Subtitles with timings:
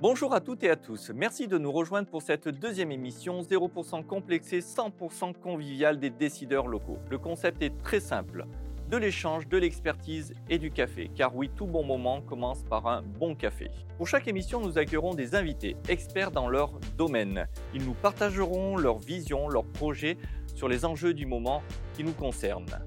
[0.00, 1.10] Bonjour à toutes et à tous.
[1.12, 7.00] Merci de nous rejoindre pour cette deuxième émission 0% complexée, 100% conviviale des décideurs locaux.
[7.10, 8.46] Le concept est très simple
[8.88, 11.10] de l'échange, de l'expertise et du café.
[11.16, 13.72] Car oui, tout bon moment commence par un bon café.
[13.96, 17.48] Pour chaque émission, nous accueillerons des invités, experts dans leur domaine.
[17.74, 20.16] Ils nous partageront leur vision, leurs projets
[20.54, 21.60] sur les enjeux du moment
[21.94, 22.78] qui nous concernent.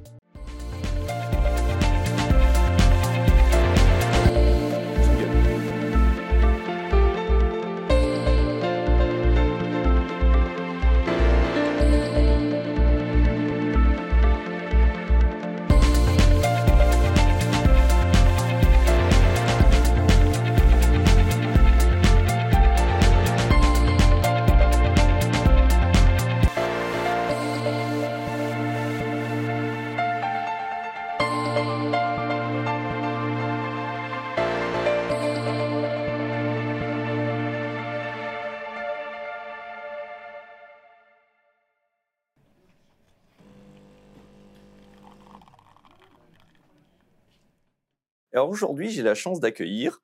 [48.52, 50.02] Aujourd'hui, j'ai la chance d'accueillir,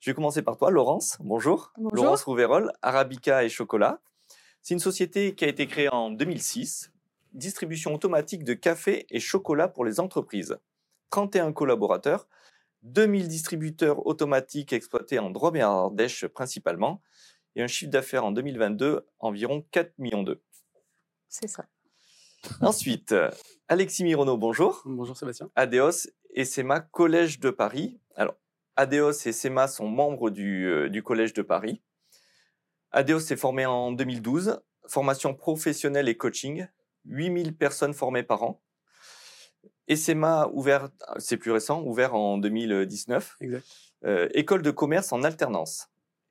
[0.00, 1.16] je vais commencer par toi, Laurence.
[1.20, 1.72] Bonjour.
[1.76, 2.04] Bonjour.
[2.04, 4.00] Laurence Rouverol, Arabica et Chocolat.
[4.60, 6.90] C'est une société qui a été créée en 2006,
[7.32, 10.58] distribution automatique de café et chocolat pour les entreprises.
[11.10, 12.26] 31 collaborateurs,
[12.82, 17.00] 2000 distributeurs automatiques exploités en Drôme et en Ardèche principalement,
[17.54, 20.40] et un chiffre d'affaires en 2022 environ 4 millions d'euros.
[21.28, 21.66] C'est ça.
[22.62, 23.14] Ensuite,
[23.68, 24.82] Alexis Mirono, bonjour.
[24.86, 25.50] Bonjour Sébastien.
[25.56, 27.98] Adeos et SEMA Collège de Paris.
[28.14, 28.36] Alors,
[28.76, 31.82] Adeos et SEMA sont membres du, euh, du Collège de Paris.
[32.92, 36.66] Adeos s'est formé en 2012, formation professionnelle et coaching,
[37.04, 38.62] 8000 personnes formées par an.
[39.88, 43.66] Et SEMA, ouvert, c'est plus récent, ouvert en 2019, Exact.
[44.04, 45.88] euh, école de commerce en alternance.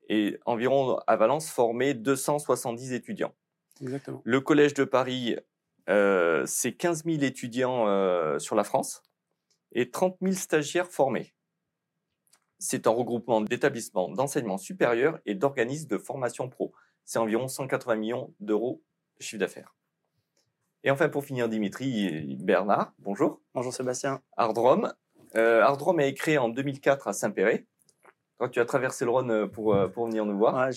[0.07, 3.35] Et environ à Valence, formé 270 étudiants.
[3.81, 4.21] Exactement.
[4.25, 5.37] Le Collège de Paris,
[5.89, 9.03] euh, c'est 15 000 étudiants euh, sur la France
[9.71, 11.33] et 30 000 stagiaires formés.
[12.57, 16.73] C'est un regroupement d'établissements d'enseignement supérieur et d'organismes de formation pro.
[17.05, 18.83] C'est environ 180 millions d'euros
[19.17, 19.75] de chiffre d'affaires.
[20.83, 23.41] Et enfin, pour finir, Dimitri et Bernard, bonjour.
[23.53, 24.21] Bonjour Sébastien.
[24.37, 24.93] Ardrom.
[25.35, 27.65] Euh, Ardrom a été créé en 2004 à Saint-Péret.
[28.37, 30.55] Quand tu as traversé le Rhône pour, euh, pour venir nous voir.
[30.55, 30.71] Ouais,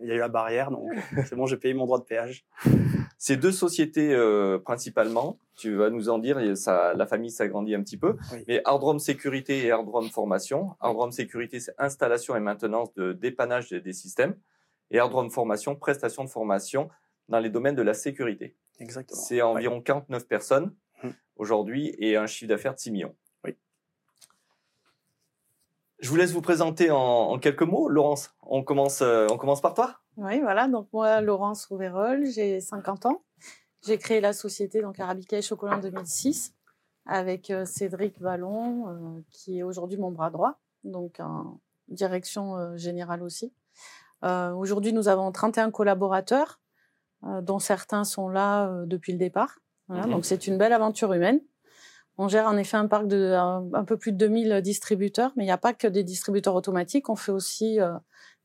[0.00, 0.88] il y a eu la barrière, donc
[1.26, 2.44] c'est bon, j'ai payé mon droit de péage.
[3.20, 7.82] Ces deux sociétés euh, principalement, tu vas nous en dire, ça, la famille s'agrandit un
[7.82, 8.44] petit peu, Oui.
[8.46, 10.76] mais Hardrom Sécurité et Hardrom Formation.
[10.78, 14.36] Hardrom Sécurité, c'est installation et maintenance de dépannage des, des systèmes,
[14.92, 16.88] et Hardrom Formation, prestation de formation
[17.28, 18.56] dans les domaines de la sécurité.
[18.78, 19.20] Exactement.
[19.20, 21.12] C'est environ 49 personnes Mhm.
[21.36, 23.14] aujourd'hui et un chiffre d'affaires de 6 millions.
[23.44, 23.54] Oui.
[26.00, 27.88] Je vous laisse vous présenter en, en quelques mots.
[27.88, 30.66] Laurence, on commence, euh, on commence par toi Oui, voilà.
[30.66, 33.22] Donc, moi, Laurence Rouverol, j'ai 50 ans.
[33.86, 36.54] J'ai créé la société donc Arabica et Chocolat en 2006
[37.06, 42.76] avec euh, Cédric Vallon, euh, qui est aujourd'hui mon bras droit, donc en direction euh,
[42.76, 43.52] générale aussi.
[44.24, 46.60] Euh, aujourd'hui, nous avons 31 collaborateurs,
[47.42, 49.58] dont certains sont là depuis le départ.
[49.88, 50.12] Voilà, Mhm.
[50.12, 51.40] Donc, c'est une belle aventure humaine.
[52.16, 55.42] On gère en effet un parc de un, un peu plus de 2000 distributeurs, mais
[55.42, 57.08] il n'y a pas que des distributeurs automatiques.
[57.08, 57.78] On fait aussi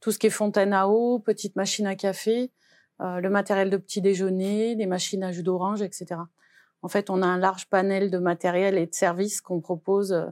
[0.04, 2.52] tout ce qui est fontaine à eau, petite machine à café,
[3.00, 6.20] euh, le matériel de petit déjeuner, les machines à jus d'orange, etc.
[6.82, 10.26] En fait, on a un large panel de matériel et de services qu'on propose euh,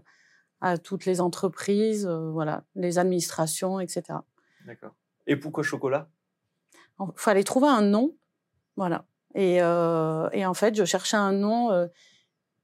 [0.60, 4.20] à toutes les entreprises, euh, voilà, les administrations, etc.
[4.66, 4.94] D'accord.
[5.26, 6.10] Et pourquoi chocolat?
[7.00, 8.14] Il fallait trouver un nom,
[8.76, 9.06] voilà.
[9.36, 11.88] Et, euh, et en fait, je cherchais un nom euh,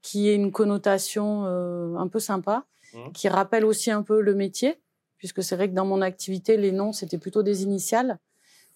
[0.02, 3.12] qui ait une connotation euh, un peu sympa, Mhm.
[3.14, 4.82] qui rappelle aussi un peu le métier,
[5.18, 8.20] puisque c'est vrai que dans mon activité, les noms c'était plutôt des initiales.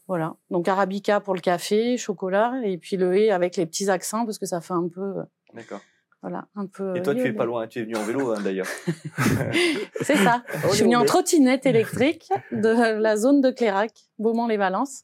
[0.07, 0.35] Voilà.
[0.49, 4.39] Donc Arabica pour le café, chocolat, et puis le et avec les petits accents parce
[4.39, 5.79] que ça fait un peu, euh, D'accord.
[6.21, 6.95] voilà, un peu.
[6.97, 8.67] Et toi, tu es pas loin, tu es venu en vélo hein, d'ailleurs.
[10.01, 10.43] C'est ça.
[10.63, 15.03] Je suis venue en trottinette électrique de la zone de Clérac, Beaumont-les-Valences,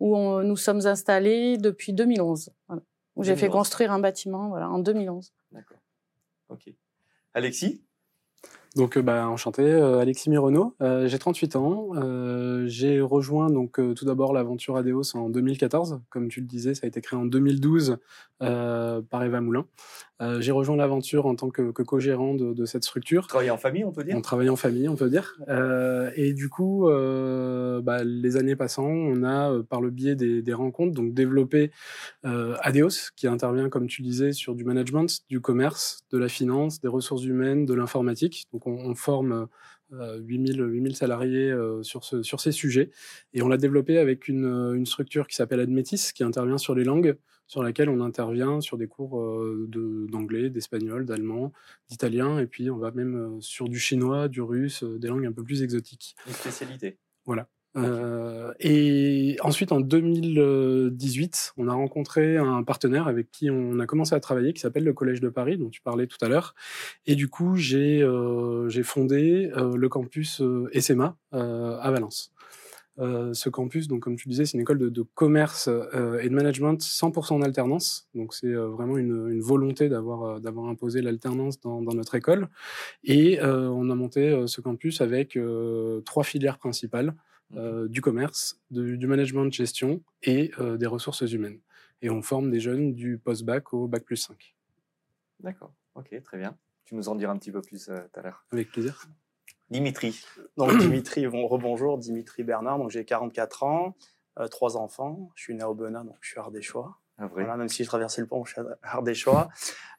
[0.00, 2.50] où on- nous sommes installés depuis 2011.
[2.68, 2.82] Voilà.
[3.16, 3.58] Où j'ai fait 2011.
[3.58, 5.32] construire un bâtiment voilà, en 2011.
[5.52, 5.78] D'accord.
[6.48, 6.72] Ok.
[7.34, 7.82] Alexis?
[8.78, 10.76] Donc, euh, bah, enchanté, euh, Alexis Mirono.
[10.82, 11.90] Euh, j'ai 38 ans.
[12.66, 16.00] J'ai rejoint donc tout d'abord l'aventure Adeos en 2014.
[16.10, 17.98] Comme tu le disais, ça a été créé en 2012
[18.40, 19.66] euh, par Eva Moulin.
[20.20, 23.28] Euh, j'ai rejoint l'aventure en tant que, que co-gérant de, de cette structure.
[23.28, 25.38] Travailler en famille, on peut dire On travaille en famille, on peut dire.
[25.48, 30.42] Euh, et du coup, euh, bah, les années passant, on a, par le biais des,
[30.42, 31.70] des rencontres, donc développé
[32.24, 36.88] Adeos, qui intervient, comme tu disais, sur du management, du commerce, de la finance, des
[36.88, 38.46] ressources humaines, de l'informatique.
[38.52, 39.46] Donc, on, on forme
[39.92, 42.90] 8000, 8000 salariés sur, ce, sur ces sujets.
[43.34, 46.84] Et on l'a développé avec une, une structure qui s'appelle Admetis, qui intervient sur les
[46.84, 47.16] langues,
[47.48, 49.20] sur laquelle on intervient sur des cours
[49.68, 51.52] d'anglais, d'espagnol, d'allemand,
[51.88, 55.42] d'italien, et puis on va même sur du chinois, du russe, des langues un peu
[55.42, 56.14] plus exotiques.
[56.26, 56.98] Une spécialité.
[57.24, 57.48] Voilà.
[57.76, 64.14] Euh, et ensuite, en 2018, on a rencontré un partenaire avec qui on a commencé
[64.14, 66.54] à travailler, qui s'appelle le Collège de Paris, dont tu parlais tout à l'heure.
[67.06, 70.42] Et du coup, j'ai euh, fondé euh, le campus
[70.74, 72.32] SMA à Valence.
[72.98, 76.80] Ce campus, donc comme tu disais, c'est une école de, de commerce et de management
[76.80, 78.08] 100% en alternance.
[78.14, 82.48] Donc c'est vraiment une, une volonté d'avoir d'avoir imposé l'alternance dans, dans, notre école.
[83.04, 85.38] Et on a monté ce campus avec
[86.04, 87.14] trois filières principales.
[87.56, 91.60] Euh, du commerce, du management de gestion et euh, des ressources humaines.
[92.02, 94.54] Et on forme des jeunes du post-bac au bac plus 5.
[95.40, 96.58] D'accord, ok, très bien.
[96.84, 98.44] Tu nous en diras un petit peu plus euh, tout à l'heure.
[98.52, 99.02] Avec plaisir.
[99.70, 100.24] Dimitri.
[100.56, 103.96] Donc Dimitri, bon, rebonjour, Dimitri Bernard, donc j'ai 44 ans,
[104.50, 106.98] trois enfants, je suis né au Benin, donc je suis ardéchois.
[107.18, 109.48] Ah, voilà, même si je traversais le pont, je suis ardéchois.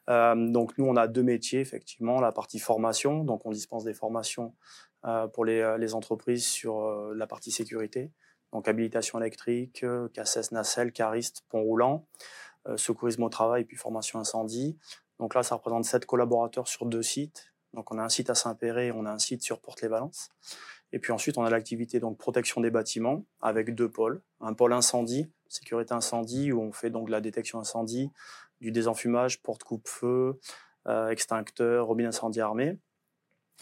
[0.07, 4.54] donc nous, on a deux métiers, effectivement, la partie formation, donc on dispense des formations
[5.06, 8.12] euh, pour les, euh, les, entreprises sur euh, la partie sécurité,
[8.51, 12.06] donc habilitation électrique, CACES, nacelle, cariste, pont roulant,
[12.75, 14.77] secourisme au travail, puis formation incendie.
[15.19, 17.54] Donc là, ça représente sept collaborateurs sur deux sites.
[17.74, 20.30] Donc on a un site à Saint-Péret, on a un site sur Porte-les-Valences.
[20.92, 24.21] Et puis ensuite, on a l'activité donc protection des bâtiments avec deux pôles.
[24.42, 28.10] Un pôle incendie, sécurité incendie, où on fait donc la détection incendie,
[28.60, 30.39] du désenfumage, porte-coupe-feu,
[31.12, 32.80] extincteur, robinet incendie armé.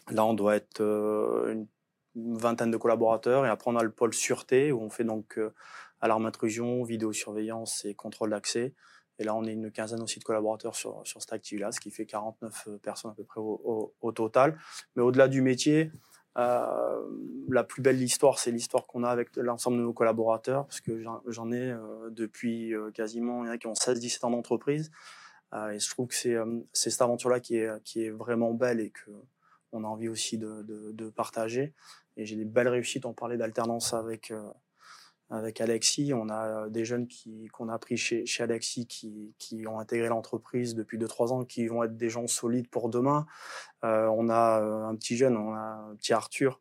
[0.09, 1.67] Là, on doit être euh, une,
[2.15, 3.45] vingtaine de collaborateurs.
[3.45, 5.53] Et après, on a le pôle sûreté où on fait donc euh,
[6.01, 8.73] alarme intrusion, vidéosurveillance et contrôle d'accès.
[9.19, 11.91] Et là, on est une quinzaine aussi de collaborateurs sur, sur cette activité-là, ce qui
[11.91, 14.57] fait 49 euh, personnes à peu près au, total.
[14.95, 15.91] Mais au-delà du métier,
[16.37, 17.01] euh,
[17.49, 21.03] la plus belle histoire, c'est l'histoire qu'on a avec l'ensemble de nos collaborateurs, parce que
[21.27, 24.91] j'en ai euh, depuis quasiment, il y en a qui ont 16-17 ans d'entreprise.
[25.53, 26.37] et je trouve que c'est
[26.73, 29.11] cette aventure-là qui est, vraiment belle et que
[29.73, 31.73] on a envie aussi de, de, partager.
[32.15, 33.05] Et j'ai des belles réussites.
[33.05, 34.31] On parlait d'alternance avec,
[35.29, 36.13] avec Alexis.
[36.13, 39.79] On a euh, des jeunes qui, qu'on a pris chez, chez Alexis qui, qui ont
[39.79, 43.25] intégré l'entreprise depuis 2-3 ans, qui vont être des gens solides pour demain.
[43.83, 46.59] Euh, on a un petit jeune, on a un petit Arthur.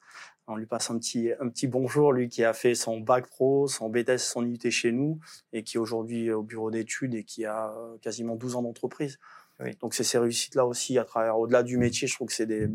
[0.49, 3.67] On lui passe un petit, un petit bonjour, lui qui a fait son bac pro,
[3.67, 5.19] son BTS, son unité chez nous,
[5.53, 9.19] et qui est aujourd'hui au bureau d'études et qui a quasiment 12 ans d'entreprise.
[9.81, 12.69] Donc c'est ces réussites-là aussi, à travers, au-delà du métier, je trouve que c'est des,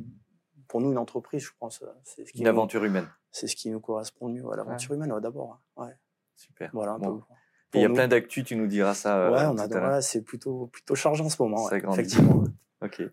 [0.71, 3.07] pour nous, une entreprise, je pense, c'est ce qui une aventure humaine.
[3.31, 5.61] C'est ce qui nous correspond mieux, à l'aventure humaine, d'abord.
[5.77, 5.95] Ouais.
[6.35, 6.69] Super.
[6.73, 7.19] Voilà, un peu.
[7.73, 9.31] Il y a plein d'actu, tu nous diras ça.
[9.31, 12.43] Ouais, on a, c'est plutôt, plutôt chargé en ce moment, effectivement.
[12.83, 13.03] ok.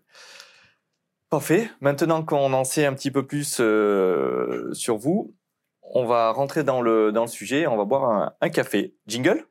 [1.29, 1.69] Parfait.
[1.79, 5.35] Maintenant qu'on en sait un petit peu plus euh, sur vous,
[5.81, 7.67] on va rentrer dans le, dans le sujet.
[7.67, 8.95] On va boire un, un café.
[9.07, 9.45] Jingle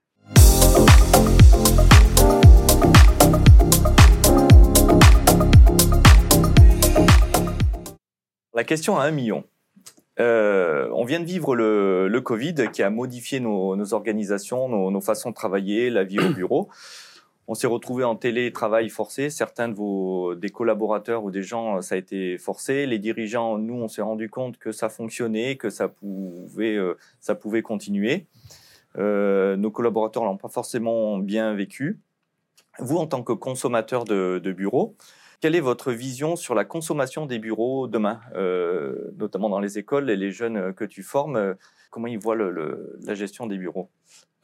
[8.54, 9.44] La question à un million.
[10.20, 15.34] Euh, on vient de vivre le, Covid qui a modifié nos, organisations, nos, façons de
[15.34, 16.68] travailler, la vie au bureau.
[17.50, 19.30] On s'est retrouvé en télétravail forcé.
[19.30, 22.84] Certains de vos des collaborateurs ou des gens, ça a été forcé.
[22.86, 27.34] Les dirigeants, nous, on s'est rendu compte que ça fonctionnait, que ça pouvait, euh, ça
[27.34, 28.26] pouvait continuer.
[28.98, 31.98] Euh, nos collaborateurs l'ont pas forcément bien vécu.
[32.80, 34.94] Vous, en tant que consommateur de, de bureau,
[35.40, 40.10] quelle est votre vision sur la consommation des bureaux demain, euh, notamment dans les écoles
[40.10, 41.56] et les jeunes que tu formes?
[41.90, 43.90] Comment ils voient la gestion des bureaux?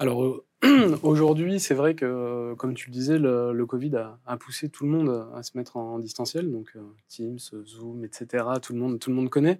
[0.00, 0.40] Euh,
[1.02, 4.84] aujourd'hui, c'est vrai que, comme tu le disais, le, le Covid a, a, poussé tout
[4.84, 8.44] le monde à se mettre en, distanciel, donc euh, Teams, Zoom, etc.
[8.62, 9.58] Tout le monde, tout le monde connaît.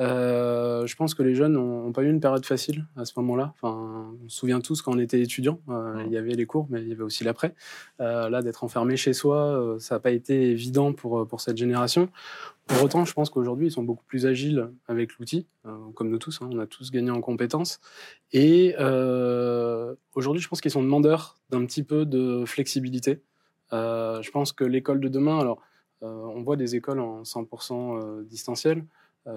[0.00, 3.52] Euh, je pense que les jeunes n'ont pas eu une période facile à ce moment-là.
[3.60, 6.66] Enfin, on se souvient tous quand on était étudiant, euh, il y avait les cours,
[6.70, 7.54] mais il y avait aussi l'après.
[8.00, 12.08] Euh, là, d'être enfermé chez soi, ça n'a pas été évident pour pour cette génération.
[12.66, 16.18] Pour autant, je pense qu'aujourd'hui, ils sont beaucoup plus agiles avec l'outil, euh, comme nous
[16.18, 16.42] tous.
[16.42, 17.80] Hein, on a tous gagné en compétences.
[18.32, 23.22] Et euh, aujourd'hui, je pense qu'ils sont demandeurs d'un petit peu de flexibilité.
[23.72, 25.60] Euh, je pense que l'école de demain, alors,
[26.02, 28.84] on voit des écoles en 100% euh, distanciel.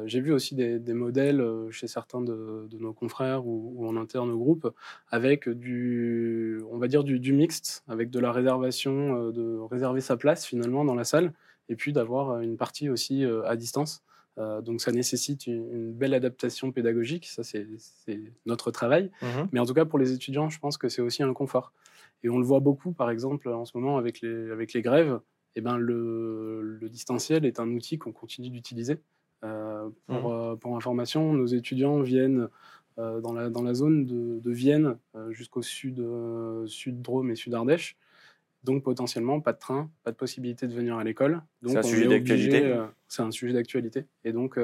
[0.05, 4.71] J'ai vu aussi des, modèles chez certains de, nos confrères ou, en interne au groupe
[5.09, 10.45] avec du, on va dire du mixte, avec de la réservation, de réserver sa place
[10.45, 11.33] finalement dans la salle
[11.69, 14.03] et puis d'avoir euh, une partie aussi euh, à distance.
[14.37, 17.67] Euh, donc ça nécessite une, belle adaptation pédagogique, ça c'est
[18.45, 19.11] notre travail.
[19.21, 19.27] Mmh.
[19.51, 21.71] Mais en tout cas pour les étudiants, je pense que c'est aussi un confort.
[22.23, 25.19] Et on le voit beaucoup par exemple en ce moment avec les, avec les grèves,
[25.55, 28.99] eh ben, le, le distanciel est un outil qu'on continue d'utiliser.
[29.41, 29.49] pour,
[30.07, 30.57] mmh.
[30.59, 32.47] pour, information, nos étudiants viennent
[32.97, 34.97] dans, la, dans la zone de, de Vienne
[35.31, 36.05] jusqu'au sud,
[36.67, 37.97] sud Drôme et sud Ardèche.
[38.63, 41.41] Donc potentiellement, pas de train, pas de possibilité de venir à l'école.
[41.65, 42.75] C'est un, sujet d'actualité.
[43.07, 44.05] c'est un sujet d'actualité.
[44.23, 44.59] Et donc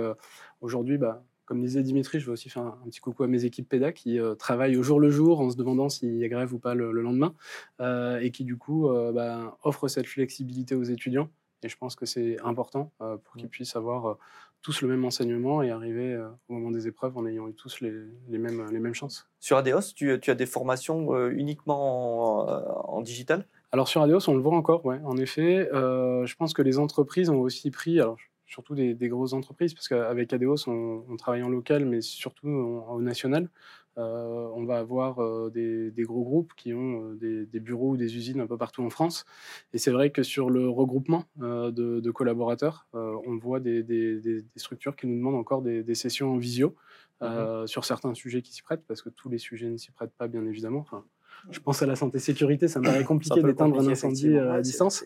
[0.61, 3.69] aujourd'hui, bah, comme disait Dimitri, je veux aussi faire un, petit coucou à mes équipes
[3.69, 6.53] PEDA qui euh, travaillent au jour le jour en se demandant s'il y a grève
[6.53, 7.33] ou pas le, lendemain
[7.81, 11.29] euh, et qui du coup euh, bah, offrent cette flexibilité aux étudiants.
[11.63, 14.17] Et je pense que c'est important pour qu'ils puissent avoir
[14.61, 16.15] tous le même enseignement et arriver
[16.47, 17.91] au moment des épreuves en ayant eu tous les,
[18.37, 19.27] mêmes, les mêmes chances.
[19.39, 23.47] Sur ADEOS, tu, as des formations uniquement en, digital?
[23.75, 25.01] Alors sur ADEOS, on le voit encore, ouais.
[25.03, 29.73] En effet, je pense que les entreprises ont aussi pris, alors surtout des, grosses entreprises,
[29.73, 33.49] parce qu'avec ADEOS, on, travaille en local, mais surtout au national.
[33.97, 38.15] Euh, on va avoir euh, des, gros groupes qui ont euh, des, bureaux ou des
[38.15, 39.25] usines un peu partout en France.
[39.73, 45.15] Et c'est vrai que sur le regroupement de, collaborateurs, on voit des, structures qui nous
[45.17, 46.75] demandent encore des, sessions en visio
[47.21, 50.13] mmh sur certains sujets qui s'y prêtent, parce que tous les sujets ne s'y prêtent
[50.17, 50.79] pas, bien évidemment.
[50.79, 51.05] Enfin,
[51.51, 54.61] je pense à la santé sécurité, ça me paraît compliqué d'éteindre un incendie euh, à
[54.61, 55.05] distance.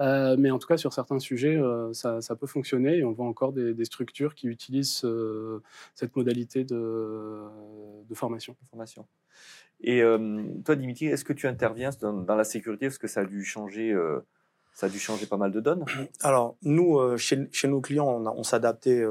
[0.00, 3.26] Euh, mais en tout cas, sur certains sujets, euh, ça, peut fonctionner et on voit
[3.26, 5.06] encore des, structures qui utilisent
[5.94, 7.42] cette modalité de,
[8.14, 8.56] formation.
[8.70, 9.06] formation.
[9.80, 10.02] Et
[10.64, 12.86] toi, Dimitri, est-ce que tu interviens dans, la sécurité?
[12.86, 13.96] Est-ce que ça a dû changer
[14.74, 15.84] ça a dû changer pas mal de donnes
[16.20, 19.04] Alors, nous, chez, nos clients, on, on s'adaptait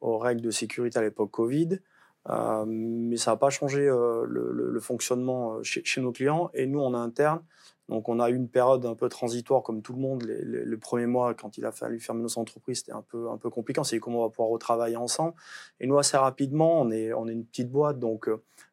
[0.00, 1.78] aux règles de sécurité à l'époque Covid.
[2.28, 6.50] Euh, mais ça n'a pas changé euh, le, le, fonctionnement euh, chez, nos clients.
[6.54, 7.40] Et nous, en interne,
[7.88, 10.24] donc on a eu une période un peu transitoire, comme tout le monde.
[10.24, 13.48] Les, premiers mois, quand il a fallu fermer nos entreprises, c'était un peu, un peu
[13.48, 13.80] compliqué.
[13.80, 15.34] On s'est dit comment on va pouvoir retravailler ensemble.
[15.78, 18.28] Et nous, assez rapidement, on est, on est une petite boîte, donc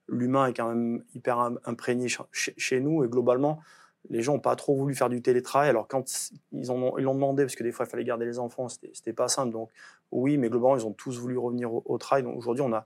[0.08, 3.04] l'humain est quand même hyper imprégné chez, nous.
[3.04, 3.60] Et globalement,
[4.10, 5.70] les gens n'ont pas trop voulu faire du télétravail.
[5.70, 8.40] Alors quand ils ont, ils l'ont demandé, parce que des fois il fallait garder les
[8.40, 9.54] enfants, c'était pas simple.
[9.54, 9.70] Donc
[10.12, 12.24] oui, mais globalement ils ont tous voulu revenir au, au travail.
[12.24, 12.86] Donc aujourd'hui on a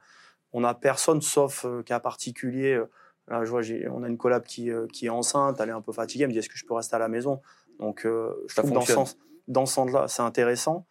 [0.58, 2.74] on n'a personne sauf euh, cas particulier.
[2.74, 2.90] Euh,
[3.28, 3.62] là, je vois,
[3.92, 6.30] on a une collab qui, euh, qui est enceinte, elle est un peu fatiguée, elle
[6.30, 7.42] me dit est-ce que je peux rester à la maison?
[7.78, 10.88] Donc, je trouve dans ce, sens, dans ce sens-là, c'est intéressant.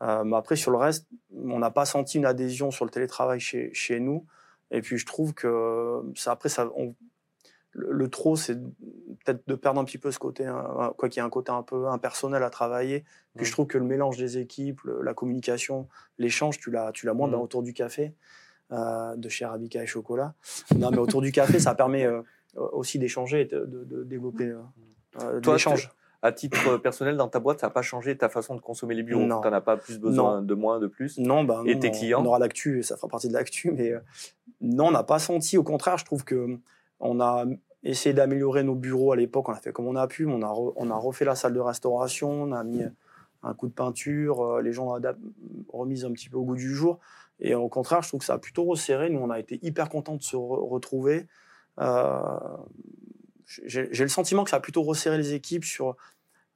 [0.00, 3.70] mais après, sur le reste, on n'a pas senti une adhésion sur le télétravail chez,
[3.74, 4.24] chez nous.
[4.70, 6.70] Et puis, je trouve que ça, après, ça,
[7.72, 11.22] le, trop, c'est peut-être de perdre un petit peu ce côté, hein, quoi qu'il y
[11.22, 13.04] ait un côté un peu impersonnel à travailler.
[13.36, 17.12] Puis je trouve que le mélange des équipes, la communication, l'échange, tu l'as, tu l'as
[17.12, 17.34] moins mmh.
[17.34, 18.14] autour du café.
[18.72, 20.32] Euh, de chez Arabica et Chocolat.
[20.76, 22.22] Non, mais autour du café, ça permet euh,
[22.54, 24.52] aussi d'échanger et de, développer
[25.20, 25.90] euh, l'échange.
[26.22, 29.02] À titre personnel, dans ta boîte, ça n'a pas changé ta façon de consommer les
[29.02, 29.22] bureaux?
[29.22, 31.18] Tu n'en as pas plus besoin de moins, de plus?
[31.18, 32.22] Non, ben, et tes clients?
[32.22, 33.92] On aura l'actu, ça fera partie de l'actu, mais
[34.60, 35.58] non, on n'a pas senti.
[35.58, 36.56] Au contraire, je trouve que
[37.00, 37.46] on a
[37.82, 39.48] essayé d'améliorer nos bureaux à l'époque.
[39.48, 40.26] On a fait comme on a pu.
[40.26, 42.30] On a, on a refait la salle de restauration.
[42.30, 42.82] On a mis
[43.42, 44.60] un coup de peinture.
[44.60, 45.02] les gens ont
[45.72, 47.00] remis un petit peu au goût du jour.
[47.40, 49.10] Et au contraire, je trouve que ça a plutôt resserré.
[49.10, 51.26] Nous, on a été hyper contents de se retrouver.
[51.78, 52.38] Euh,
[53.46, 55.96] j'ai le sentiment que ça a plutôt resserré les équipes sur.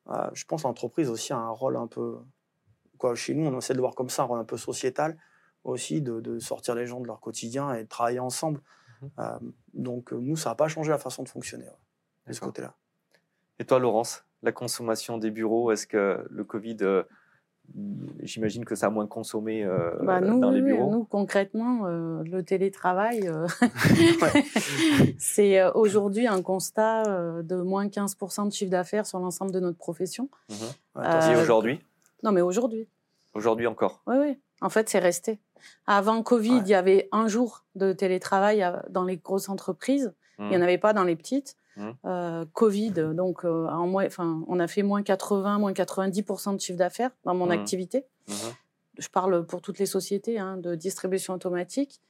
[0.08, 2.18] Euh, je pense l'entreprise aussi a un rôle un peu.
[2.98, 5.18] Quoi, chez nous, on essaie de voir comme ça un rôle un peu sociétal
[5.64, 8.60] aussi, de, sortir les gens de leur quotidien et de travailler ensemble.
[8.60, 9.38] Mmh euh,
[9.72, 11.66] donc, nous, ça n'a pas changé la façon de fonctionner
[12.26, 12.74] de ce côté-là.
[13.58, 17.04] Et toi, Laurence, la consommation des bureaux, est-ce que le Covid
[18.22, 20.90] J'imagine que ça a moins consommé euh, bah, dans les bureaux.
[20.90, 23.48] Nous, concrètement, euh, le télétravail, euh,
[25.18, 27.02] c'est aujourd'hui un constat
[27.42, 30.28] de moins 15% de chiffre d'affaires sur l'ensemble de notre profession.
[30.50, 31.40] Mmh.
[31.40, 31.80] aujourd'hui?
[32.22, 32.86] Non, mais aujourd'hui.
[33.34, 34.02] Aujourd'hui encore?
[34.06, 34.38] Oui, oui.
[34.60, 35.40] En fait, c'est resté.
[35.86, 40.14] Avant Covid, il y avait un jour de télétravail dans les grosses entreprises.
[40.38, 40.62] Il n'y en mmh.
[40.62, 41.56] avait pas dans les petites.
[41.76, 41.90] Mmh.
[42.04, 46.60] Euh, Covid, donc euh, en moins, enfin, on a fait moins 80, moins 90% de
[46.60, 47.52] chiffre d'affaires dans mon mmh.
[47.52, 48.04] activité.
[48.28, 48.32] Mmh.
[48.98, 52.00] Je parle pour toutes les sociétés hein, de distribution automatique.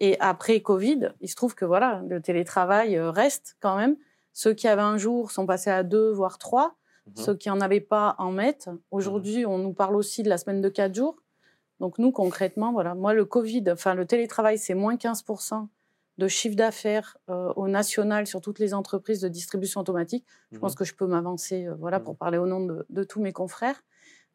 [0.00, 3.96] Et après Covid, il se trouve que voilà, le télétravail euh, reste quand même.
[4.32, 6.74] Ceux qui avaient un jour sont passés à deux, voire trois.
[7.16, 8.70] Ceux qui en avaient pas en mettent.
[8.92, 11.16] Aujourd'hui, on nous parle aussi de la semaine de quatre jours.
[11.80, 15.66] Donc nous, concrètement, voilà, moi, le Covid, enfin, le télétravail, c'est moins 15%
[16.22, 20.24] de chiffre d'affaires euh, au national sur toutes les entreprises de distribution automatique.
[20.52, 23.04] Je pense mmh que je peux m'avancer euh, voilà, pour mmh parler au nom de,
[23.04, 23.82] tous mes confrères.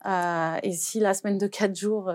[0.06, 2.12] Euh, et si la semaine de quatre jours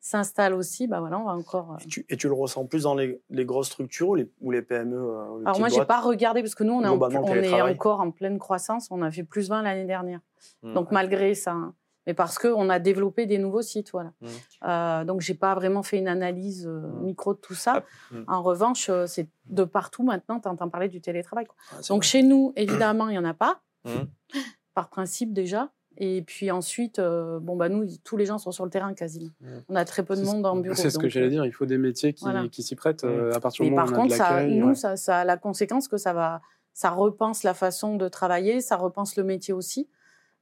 [0.00, 1.78] s'installe aussi, bah voilà, on va encore.
[2.08, 4.98] Et tu, le ressens plus dans les, grosses structures ou les, ou les PME
[5.46, 8.38] Alors moi, j'ai pas regardé parce que nous, on, est, on est, encore en pleine
[8.38, 8.88] croissance.
[8.90, 10.20] On a fait plus 20 l'année dernière.
[10.62, 10.74] Mmh.
[10.74, 11.74] Donc malgré ça, hein,
[12.06, 13.90] mais parce qu'on a développé des nouveaux sites.
[13.92, 14.12] Voilà.
[14.20, 14.26] Mmh.
[14.64, 17.04] Euh, donc, j'ai pas vraiment fait une analyse euh, mmh.
[17.04, 17.82] micro de tout ça.
[17.84, 18.24] Ah, mmh.
[18.28, 21.46] En revanche, euh, c'est de partout maintenant, tu entends parler du télétravail.
[21.72, 23.60] Ah, donc, chez nous, évidemment, il n'y en a pas,
[24.74, 25.70] par principe déjà.
[25.96, 29.30] Et puis ensuite, bon, bah, nous, tous les gens sont sur le terrain quasiment.
[29.68, 30.74] On a très peu de monde en bureau.
[30.74, 33.64] C'est ce que j'allais dire, il faut des métiers qui, qui s'y prêtent à partir
[33.64, 36.12] du moment où on par contre, ça, nous, ça, ça, a la conséquence que ça,
[36.12, 36.40] va,
[36.72, 39.88] ça repense la façon de travailler, ça repense le métier aussi,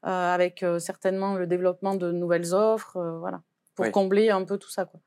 [0.03, 3.43] avec certainement le développement de nouvelles offres, voilà,
[3.75, 4.85] pour combler un peu tout ça.
[4.85, 5.01] Quoi.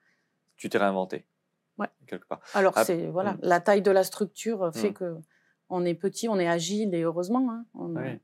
[0.58, 1.26] Tu t'es réinventé
[1.78, 1.88] Ouais.
[2.08, 2.40] Quelque part.
[2.54, 3.40] Alors, c'est voilà, mmh.
[3.42, 5.18] la taille de la structure fait que
[5.70, 7.64] on est petit, on est agile et heureusement.
[7.76, 8.20] Hein,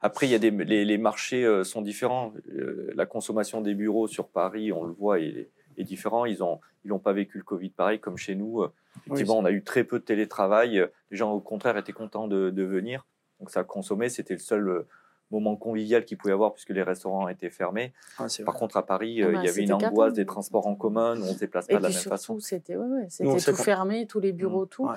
[0.00, 2.32] Après, il y a des, les, marchés euh, sont différents.
[2.50, 5.48] Euh, la consommation des bureaux sur Paris, on le voit, est,
[5.78, 6.26] est différent.
[6.26, 8.64] Ils ont ils n'ont pas vécu le Covid pareil comme chez nous.
[9.06, 10.86] Effectivement, on a eu très peu de télétravail.
[11.10, 13.06] Les gens, au contraire, étaient contents de, de venir.
[13.38, 14.08] Donc, ça consommait.
[14.08, 14.88] C'était le seul euh,
[15.32, 17.92] moment convivial qu'il pouvait y avoir puisque les restaurants étaient fermés.
[18.18, 20.76] Ah, Par contre, à Paris, ah bah, il y avait une angoisse des transports en
[20.76, 21.14] commun.
[21.16, 22.38] On ne se déplace pas de la même façon.
[22.38, 24.68] C'était ouais, tout fermé, tous les bureaux, mmh.
[24.68, 24.88] tout.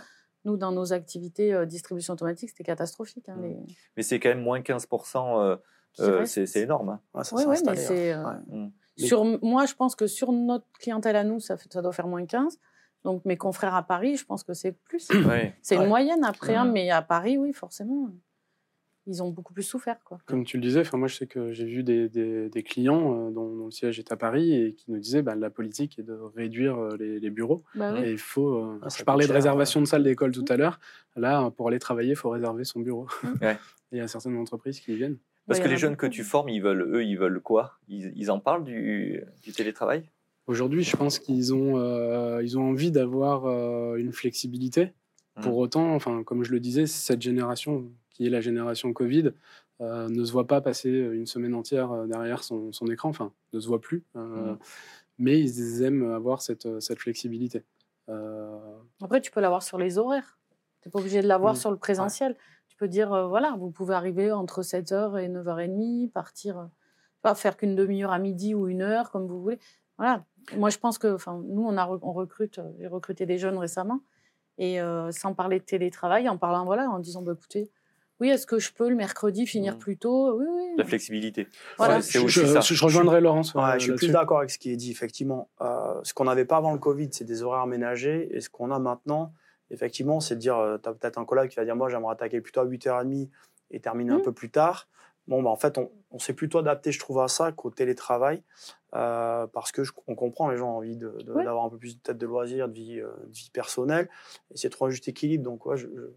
[0.43, 3.29] Nous, dans nos activités euh, distribution automatique, c'était catastrophique.
[3.29, 3.65] Hein, mmh.
[3.97, 5.55] Mais c'est quand même moins 15%, euh,
[6.01, 6.99] euh, c'est énorme.
[7.15, 7.21] Hein.
[7.31, 8.11] oui, ouais, mais c'est.
[8.11, 8.43] Hein.
[8.47, 8.67] Mmh.
[8.97, 12.25] Sur, moi, je pense que sur notre clientèle à nous, ça, ça doit faire moins
[12.25, 12.59] 15.
[13.03, 15.11] Donc, mes confrères à Paris, je pense que c'est plus.
[15.61, 18.09] C'est une moyenne après, hein, mais à Paris, oui, forcément
[19.07, 20.03] ils ont beaucoup plus souffert.
[20.03, 20.17] Quoi.
[20.25, 23.65] Comme tu le disais, moi je sais que j'ai vu des, des, clients euh, dont,
[23.65, 26.77] le siège est à Paris et qui nous disaient bah, la politique est de réduire
[26.77, 27.63] euh, les, bureaux.
[27.75, 28.57] Bah et il faut.
[28.57, 30.79] Euh, ah, je parlais de réservation de salle d'école tout à l'heure.
[31.15, 33.07] Là, pour aller travailler, il faut réserver son bureau.
[33.91, 35.17] il y a certaines entreprises qui y viennent.
[35.47, 37.77] Parce que les jeunes que tu formes, ils veulent, eux, ils veulent quoi?
[37.87, 40.09] Ils, ils, en parlent du, du télétravail?
[40.47, 43.45] Aujourd'hui, je pense qu'ils ont, ils ont envie d'avoir
[43.95, 44.93] une flexibilité.
[45.41, 45.63] Pour mmh.
[45.63, 49.33] autant, enfin, comme je le disais, cette génération, qui est la génération Covid,
[49.81, 53.59] euh, ne se voit pas passer une semaine entière euh, derrière son, écran, enfin, ne
[53.59, 54.05] se voit plus.
[54.15, 54.57] Euh, mmh.
[55.19, 57.63] Mais ils aiment avoir cette, cette flexibilité.
[59.01, 60.37] Après, tu peux l'avoir sur les horaires.
[60.81, 61.57] Tu n'es pas obligé de l'avoir mmh.
[61.57, 62.37] sur le présentiel.
[62.69, 66.69] Tu peux dire, voilà, vous pouvez arriver entre 7h et 9h30, partir,
[67.21, 69.59] pas faire qu'une demi-heure à midi ou une heure, comme vous voulez.
[69.97, 70.23] Voilà.
[70.55, 74.01] Moi, je pense que, enfin, nous, on, a, on recrute, j'ai recruté des jeunes récemment,
[74.57, 74.79] et
[75.11, 77.71] sans parler de télétravail, en parlant, voilà, en disant, bah, écoutez,
[78.21, 79.79] oui, est-ce que je peux le mercredi finir mmh.
[79.79, 80.37] plus tôt?
[80.37, 80.63] Oui, oui.
[80.77, 81.47] La flexibilité.
[81.77, 82.01] Voilà.
[82.01, 82.61] c'est aussi je, ça.
[82.61, 83.53] Je rejoindrai Laurence.
[83.53, 84.91] je suis plus d'accord avec ce qui est dit.
[84.91, 88.29] Effectivement, euh, ce qu'on n'avait pas avant le Covid, c'est des horaires aménagés.
[88.33, 89.33] Et ce qu'on a maintenant,
[89.69, 92.13] effectivement, c'est de dire, euh, tu as peut-être un collègue qui va dire, moi, j'aimerais
[92.13, 93.29] attaquer plutôt à 8h30
[93.71, 94.23] et terminer un mmh.
[94.23, 94.87] peu plus tard.
[95.27, 98.43] Bon, bah, en fait, on, on s'est plutôt adapté, je trouve, à ça qu'au télétravail.
[98.93, 102.17] Euh, parce que on comprend, les gens ont envie d'avoir un peu plus de tête
[102.17, 104.07] de loisirs, de vie, de vie personnelle.
[104.53, 105.43] Et c'est trop un juste équilibre.
[105.43, 106.11] Donc, ouais, je je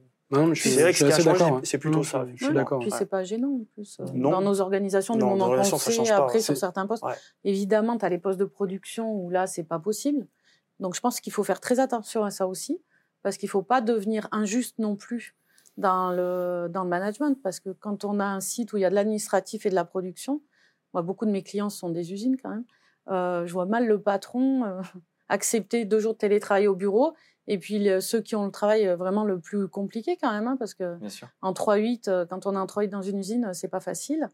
[0.54, 1.60] suis, c'est vrai que hein.
[1.64, 2.26] c'est plutôt ça.
[2.34, 2.80] Je suis d'accord.
[2.80, 3.98] Puis c'est pas gênant en plus.
[4.00, 7.04] Euh, dans nos organisations, du moment qu'on sait après sur certains postes,
[7.44, 10.26] évidemment, tu as les postes de production où là, c'est pas possible.
[10.80, 12.80] Donc je pense qu'il faut faire très attention à ça aussi,
[13.22, 15.34] parce qu'il faut pas devenir injuste non plus
[15.76, 18.84] dans le, dans le management, parce que quand on a un site où il y
[18.84, 20.42] a de l'administratif et de la production,
[20.92, 22.64] moi, beaucoup de mes clients sont des usines quand même,
[23.08, 24.82] euh, je vois mal le patron euh,
[25.28, 27.14] accepter deux jours de télétravail au bureau
[27.50, 30.56] et puis ceux qui ont le travail euh, vraiment le plus compliqué quand même, hein,
[30.58, 30.98] parce que
[31.40, 34.28] en 3-8, euh, quand on a un 3-8 dans une usine, c'est pas facile.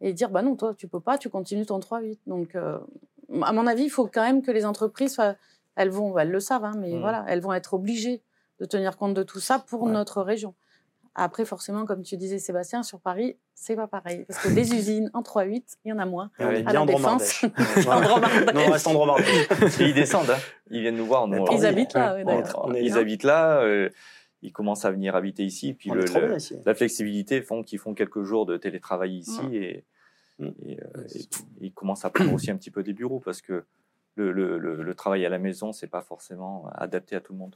[0.00, 2.18] Et dire, bah non, toi, tu peux pas, tu continues ton 3-8.
[2.26, 2.78] Donc, euh,
[3.42, 5.18] à mon avis, il faut quand même que les entreprises,
[5.74, 7.00] elles vont, elles le savent, hein, mais mmh.
[7.00, 8.22] voilà, elles vont être obligées
[8.58, 10.54] de tenir compte de tout ça pour notre région.
[11.18, 14.26] Après, forcément, comme tu disais, Sébastien, sur Paris, c'est pas pareil.
[14.28, 16.30] Parce que des usines en 3-8, il y en a moins.
[16.38, 17.42] on est bien en défense.
[17.42, 19.22] non, on reste en Et
[19.80, 20.30] ils descendent.
[20.30, 20.38] Hein.
[20.70, 21.26] Ils viennent nous voir.
[21.52, 22.18] ils habitent là,
[22.74, 23.88] Ils habitent là.
[24.42, 25.72] ils commencent à venir habiter ici.
[25.72, 26.04] Puis le,
[26.66, 29.84] la flexibilité font qu'ils font quelques jours de télétravail ici et,
[30.38, 30.48] mm.
[30.68, 31.06] euh,
[31.62, 33.64] ils commencent à prendre aussi un petit peu des bureaux parce que
[34.16, 37.54] le, le travail à la maison, c'est pas forcément adapté à tout le monde.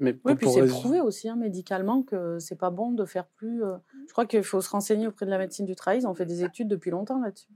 [0.00, 3.62] Mais oui, puis c'est prouvé aussi hein, médicalement que c'est pas bon de faire plus.
[3.64, 6.00] Euh, je crois qu'il faut se renseigner auprès de la médecine du travail.
[6.00, 7.52] Ils ont fait des études depuis longtemps là-dessus.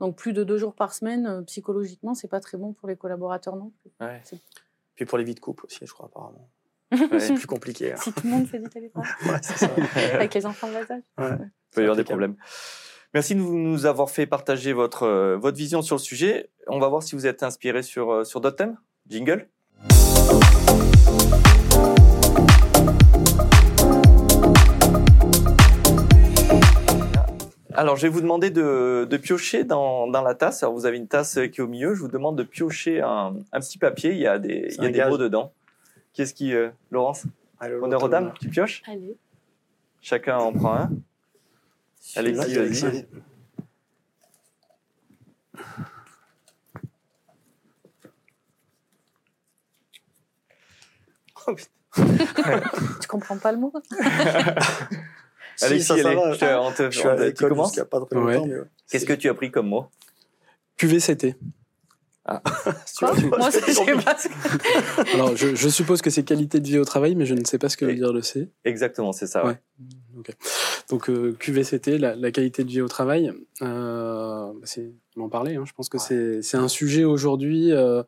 [0.00, 2.96] Donc plus de deux jours par semaine, euh, psychologiquement, c'est pas très bon pour les
[2.96, 3.90] collaborateurs non plus.
[4.00, 4.22] Ouais.
[4.94, 6.50] Puis pour les vies de couple aussi, je crois apparemment.
[7.18, 7.92] c'est plus compliqué.
[7.92, 7.96] Hein.
[7.98, 9.10] Si tout le monde fait du télétravail.
[9.26, 9.70] ouais, c'est ça.
[10.14, 11.02] Avec les enfants de bas âge.
[11.18, 12.36] Il peut y avoir des problèmes.
[13.14, 16.50] Merci de nous avoir fait partager votre, euh, votre vision sur le sujet.
[16.66, 18.76] On va voir si vous êtes inspiré sur, sur d'autres thèmes.
[19.08, 19.48] Jingle.
[27.76, 30.62] Alors, je vais vous demander de, piocher dans, la tasse.
[30.62, 31.94] Alors, vous avez une tasse qui est au milieu.
[31.94, 34.12] Je vous demande de piocher un, petit papier.
[34.12, 35.52] Il y a des, il y a des mots dedans.
[36.14, 37.24] Qu'est-ce qui, euh, Laurence
[37.60, 39.16] Honneur aux dames, tu pioches Allez.
[40.00, 40.90] Chacun en prend un.
[42.14, 43.06] Alexis, vas-y.
[53.00, 53.72] tu comprends pas le mot
[55.62, 57.80] Alexis, tu commences
[58.90, 59.86] Qu'est-ce que tu as pris comme mot?
[60.76, 61.36] QVCT.
[62.28, 62.42] Ah.
[63.02, 63.12] Moi,
[63.50, 64.16] je sais pas.
[65.14, 67.68] Alors, je, suppose que c'est qualité de vie au travail, mais je ne sais pas
[67.68, 68.50] ce que veut dire le C.
[68.64, 69.46] Exactement, c'est ça.
[69.46, 69.58] Ouais.
[70.88, 75.54] Donc, euh, QVCT, la, qualité de vie au travail, euh, bah, c'est m'en parler.
[75.54, 75.64] Hein.
[75.66, 78.02] Je pense que c'est un sujet aujourd'hui euh,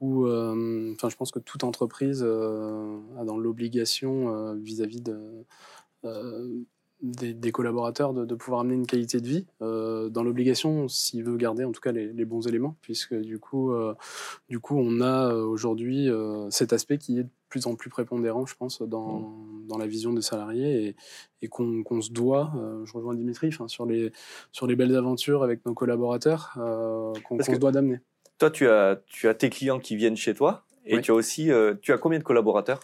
[0.00, 5.44] où, euh, enfin, je pense que toute entreprise a dans l'obligation vis-à-vis de
[7.02, 11.64] des, collaborateurs de, pouvoir amener une qualité de vie euh, dans l'obligation s'il veut garder
[11.64, 13.94] en tout cas les, bons éléments puisque du coup euh,
[14.48, 16.08] du coup on a euh, aujourd'hui
[16.50, 19.66] cet aspect qui est de plus en plus prépondérant je pense dans, mmh.
[19.66, 20.96] dans la vision des salariés et,
[21.42, 22.52] et qu'on se doit
[22.84, 24.12] je rejoins Dimitri sur les
[24.52, 26.52] sur les belles aventures avec nos collaborateurs
[27.24, 28.00] qu'on se doit d'amener.
[28.38, 31.50] toi tu as tu as tes clients qui viennent chez toi et tu as aussi
[31.82, 32.80] tu as combien de collaborateurs?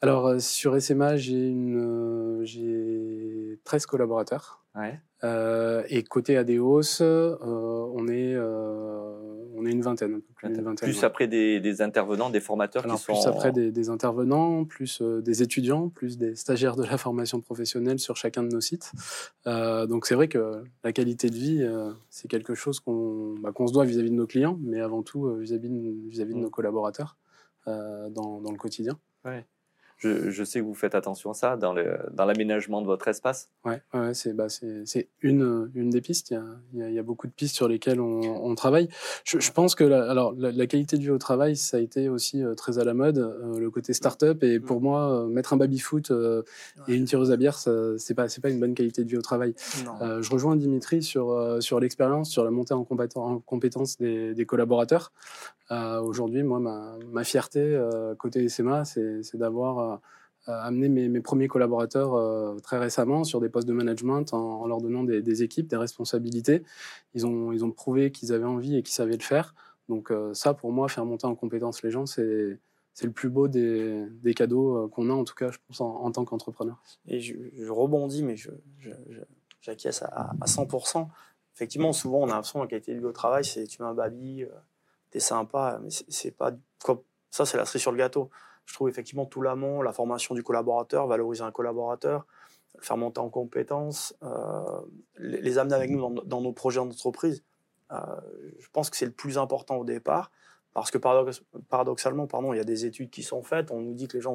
[0.00, 4.64] Alors, euh, sur SMA, j'ai une, euh, j'ai 13 collaborateurs.
[4.76, 5.00] Ouais.
[5.24, 11.02] Euh, et côté Adeos, euh, on est, on est une vingtaine, plus, une vingtaine, plus
[11.02, 13.12] après des, des, intervenants, des formateurs qui sont.
[13.12, 17.98] Plus après des, des intervenants, plus des étudiants, plus des stagiaires de la formation professionnelle
[17.98, 18.92] sur chacun de nos sites.
[19.46, 21.68] donc c'est vrai que la qualité de vie,
[22.08, 25.70] c'est quelque chose qu'on bah, se doit vis-à-vis de nos clients, mais avant tout vis-à-vis
[25.70, 27.16] de, vis -vis de nos collaborateurs
[27.66, 28.96] dans, dans le quotidien.
[29.24, 29.44] Ouais
[29.98, 33.50] je, je, sais que vous faites attention à ça dans l'aménagement dans de votre espace.
[33.64, 34.46] Ouais, ouais c'est bah,
[35.22, 36.30] une, une des pistes.
[36.30, 36.34] Il
[36.78, 38.88] y, a, il y, a, beaucoup de pistes sur lesquelles on, on travaille.
[39.24, 42.08] Je, je, pense que la, alors, la, qualité de vie au travail, ça a été
[42.08, 44.44] aussi euh, très à la mode, euh, le côté start-up.
[44.44, 44.82] Et pour mm.
[44.84, 46.12] moi, euh, mettre un baby-foot
[46.86, 49.54] et une tireuse à bière, c'est pas, pas une bonne qualité de vie au travail.
[50.00, 55.12] je rejoins Dimitri sur, sur l'expérience, sur la montée en, en compétence des, des collaborateurs.
[55.70, 57.78] Aujourd'hui, moi, ma, ma fierté
[58.18, 59.87] côté SMA, c'est d'avoir
[60.48, 65.04] amené mes, premiers collaborateurs euh, très récemment sur des postes de management en, leur donnant
[65.04, 66.62] des, équipes, des responsabilités.
[67.14, 69.54] Ils ont, ils ont prouvé qu'ils avaient envie et qu'ils savaient le faire.
[69.88, 72.58] Donc euh, ça, pour moi, faire monter en compétence les gens, c'est
[72.94, 75.80] c'est le plus beau des, des cadeaux euh, qu'on a, en tout cas, je pense,
[75.80, 76.82] en, tant qu'entrepreneur.
[77.06, 78.34] Et je, je, rebondis, mais
[79.60, 81.06] j'acquiesce à, à, 100%.
[81.54, 83.88] Effectivement, souvent, on a l'impression que la qualité de vie au travail, c'est tu mets
[83.88, 84.46] un baby,
[85.10, 86.50] t'es sympa, mais c'est pas
[87.30, 88.30] ça, c'est la cerise sur le gâteau
[88.68, 92.26] je trouve effectivement tout l'amont, la formation du collaborateur, valoriser un collaborateur,
[92.76, 94.82] le faire monter en compétences, euh,
[95.16, 97.42] les, amener avec nous dans, nos projets d'entreprise.
[97.92, 97.96] Euh,
[98.58, 100.30] je pense que c'est le plus important au départ,
[100.74, 104.06] parce que paradoxalement, pardon, il y a des études qui sont faites, on nous dit
[104.06, 104.34] que les gens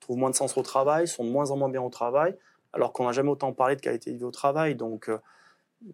[0.00, 2.34] trouvent moins de sens au travail, sont de moins en moins bien au travail,
[2.72, 4.74] alors qu'on n'a jamais autant parlé de qualité de vie au travail.
[4.74, 5.18] Donc, euh,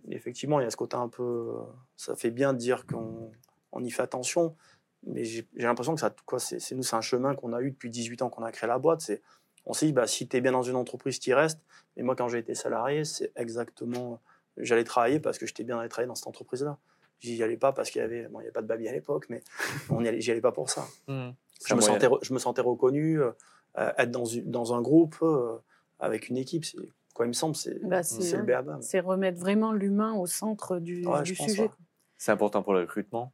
[0.08, 1.52] effectivement, il y a ce côté un peu.
[1.96, 3.32] Ça fait bien de dire qu'on
[3.72, 4.54] on y fait attention,
[5.04, 7.90] mais j'ai l'impression que ça, quoi, c'est nous, c'est un chemin qu'on a eu depuis
[7.90, 9.00] 18 ans qu'on a créé la boîte.
[9.00, 9.22] C'est,
[9.64, 11.60] on s'est dit, bah, si tu es bien dans une entreprise, tu y restes.
[11.96, 14.20] Et moi, quand j'ai été salarié, c'est exactement,
[14.56, 16.78] j'allais travailler parce que j'étais bien d'aller travailler dans cette entreprise-là.
[17.20, 18.92] J'y allais pas parce qu'il y avait, bon, il y avait pas de baby à
[18.92, 19.42] l'époque, mais
[19.90, 20.86] on y allait, j'y allais pas pour ça.
[21.08, 21.30] Mmh.
[21.66, 23.32] Je, me sentais, je me sentais reconnu, euh,
[23.74, 25.56] être dans, dans un groupe euh,
[25.98, 26.76] avec une équipe, c'est
[27.14, 28.78] quoi il me semble, c'est bah, le béaba.
[28.82, 31.70] C'est remettre vraiment l'humain au centre du, du sujet.
[32.18, 33.32] C'est important pour le recrutement.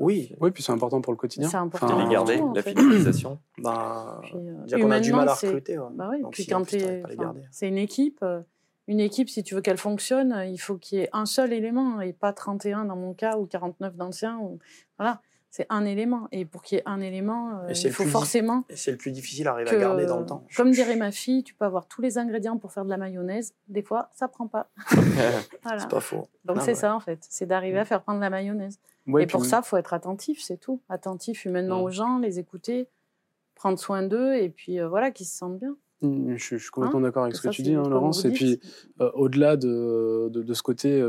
[0.00, 0.34] Oui.
[0.40, 1.48] Oui, puis c'est important pour le quotidien.
[1.48, 1.98] C'est important.
[1.98, 3.38] les garder, la fidélisation.
[3.58, 5.76] Bah, euh, on a du mal à recruter.
[5.94, 6.64] Bah oui, puis quand
[7.50, 8.40] c'est une équipe, euh,
[8.88, 12.00] une équipe, si tu veux qu'elle fonctionne, il faut qu'il y ait un seul élément
[12.00, 14.38] et pas 31 dans mon cas ou 49 dans le sien.
[14.38, 14.58] Ou...
[14.98, 16.28] Voilà c'est un élément.
[16.32, 18.64] Et pour qu'il y ait un élément, euh, il faut forcément.
[18.70, 20.46] Et c'est le plus difficile à arriver à garder dans le temps.
[20.56, 23.54] Comme dirait ma fille, tu peux avoir tous les ingrédients pour faire de la mayonnaise.
[23.68, 24.70] Des fois, ça prend pas.
[25.62, 25.80] voilà.
[25.80, 26.28] C'est pas faux.
[26.44, 28.78] Donc c'est ça en fait, c'est d'arriver à faire prendre la mayonnaise.
[29.18, 30.80] Et pour ça, il faut être attentif, c'est tout.
[30.88, 32.88] Attentif humainement aux gens, les écouter,
[33.54, 35.76] prendre soin d'eux et puis euh, voilà, qu'ils se sentent bien.
[36.02, 37.02] Mmh, je, suis complètement hein?
[37.02, 38.24] d'accord avec ce que tu dis, hein, Laurence.
[38.24, 38.60] Et puis,
[39.00, 41.06] euh, au-delà de, de, ce côté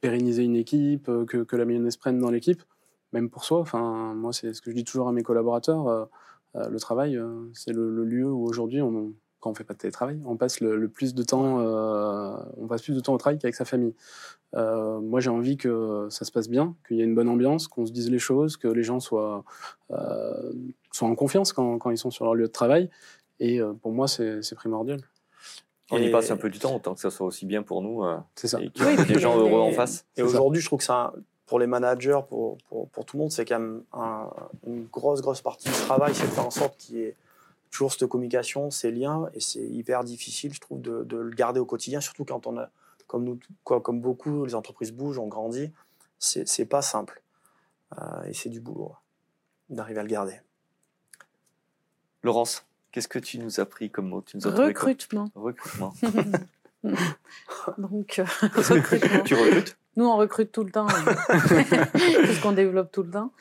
[0.00, 2.62] pérenniser une équipe, que, que la mayonnaise prenne dans l'équipe,
[3.12, 3.60] même pour soi.
[3.60, 5.86] Enfin, moi, c'est ce que je dis toujours à mes collaborateurs.
[5.88, 6.04] Euh,
[6.56, 9.78] euh, le travail, euh, c'est le, lieu où aujourd'hui, on, quand on fait pas de
[9.78, 13.56] télétravail, on passe le, plus de temps, on passe plus de temps au travail qu'avec
[13.56, 13.94] sa famille.
[14.54, 17.84] moi, j'ai envie que ça se passe bien, qu'il y ait une bonne ambiance, qu'on
[17.84, 19.44] se dise les choses, que les gens soient,
[20.92, 22.88] soient en confiance quand, quand, ils sont sur leur lieu de travail.
[23.40, 25.00] Et pour moi, c'est primordial.
[25.90, 28.04] On y passe un peu du temps, autant que ça soit aussi bien pour nous.
[28.36, 28.60] c'est ça.
[28.60, 30.06] Et que les gens heureux en face.
[30.16, 31.12] Et aujourd'hui, je trouve que ça,
[31.46, 33.82] pour les managers, pour, pour, pour tout le monde, c'est quand même
[34.66, 37.16] une grosse, grosse partie du travail, c'est de faire en sorte qu'il y ait
[37.72, 41.58] toujours cette communication, ces liens, et c'est hyper difficile, je trouve, de, de, le garder
[41.58, 42.70] au quotidien, surtout quand on a,
[43.08, 45.72] comme nous, quoi, comme beaucoup, les entreprises bougent, on grandit,
[46.20, 47.20] c'est pas simple.
[47.98, 48.94] Euh, et c'est du boulot
[49.68, 50.40] d'arriver à le garder.
[52.22, 54.20] Laurence, Qu'est-ce que tu nous as pris comme mot?
[54.20, 55.30] Tu nous as Recrutement.
[55.34, 55.94] Recrutement.
[57.78, 59.22] Donc, recrutement.
[59.24, 59.78] Tu recrutes?
[59.96, 60.86] Nous, on recrute tout le temps,
[62.24, 63.32] puisqu'on développe tout le temps.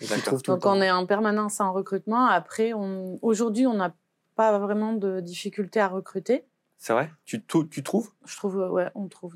[0.46, 2.28] Donc, on est en permanence en recrutement.
[2.28, 3.20] Après, on...
[3.22, 3.94] aujourd'hui, on n'a
[4.42, 6.44] pas vraiment de difficulté à recruter.
[6.80, 7.12] C'est vrai?
[7.26, 8.12] Tu, tu trouves?
[8.26, 9.36] Je trouve, ouais, on trouve.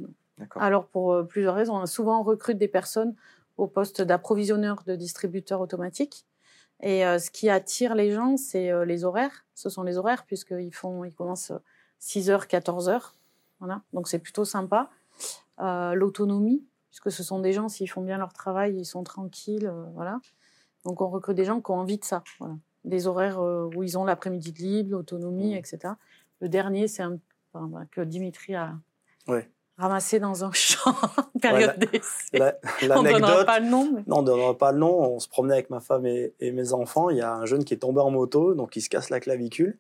[0.56, 1.86] Alors, pour euh, plusieurs raisons.
[1.86, 3.14] Souvent, on recrute des personnes
[3.58, 6.26] au poste d'approvisionneur de distributeur automatique.
[6.82, 9.46] Et euh, ce qui attire les gens, c'est euh, les horaires.
[9.54, 11.54] Ce sont les horaires, puisqu'ils font, ils commencent
[12.02, 13.12] 6h, 14h.
[13.60, 13.84] Voilà.
[13.94, 14.90] Donc, c'est plutôt sympa.
[15.60, 19.72] L'autonomie, puisque ce sont des gens, s'ils font bien leur travail, ils sont tranquilles.
[19.94, 20.20] voilà.
[20.84, 22.24] Donc, on recrute des gens qui ont envie de ça.
[22.40, 22.56] Voilà.
[22.86, 25.58] Des horaires où ils ont l'après-midi de libre, l'autonomie, mmh.
[25.58, 25.80] etc.
[26.40, 27.18] Le dernier, c'est un,
[27.92, 28.76] que Dimitri a,
[29.28, 30.96] ouais ramassé dans un champ,
[31.42, 32.54] période d'essai.
[32.92, 33.92] on ne donnera pas le nom.
[34.08, 35.16] Non, on ne donnera pas le nom.
[35.16, 37.10] On se promenait avec ma femme et, mes enfants.
[37.10, 39.20] Il y a un jeune qui est tombé en moto, donc il se casse la
[39.20, 39.78] clavicule.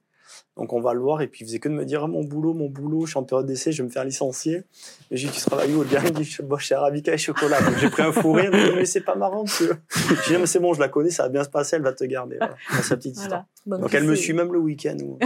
[0.57, 2.23] Donc on va le voir et puis il faisait que de me dire ah, mon
[2.23, 4.63] boulot, mon boulot, je suis en période d'essai, je vais me faire licencier.
[5.11, 7.61] Et j'ai dit tu travailles où Le dernier dit je bosse chez Arabica et chocolat.
[7.61, 9.73] Donc j'ai pris un fou rire, mais c'est pas marrant parce que
[10.25, 11.93] j'ai dit mais c'est bon, je la connais, ça va bien se passer, elle va
[11.93, 12.37] te garder.
[12.37, 12.55] Voilà.
[12.81, 13.45] sa petite histoire.
[13.65, 14.97] Donc, elle me suit même le week-end.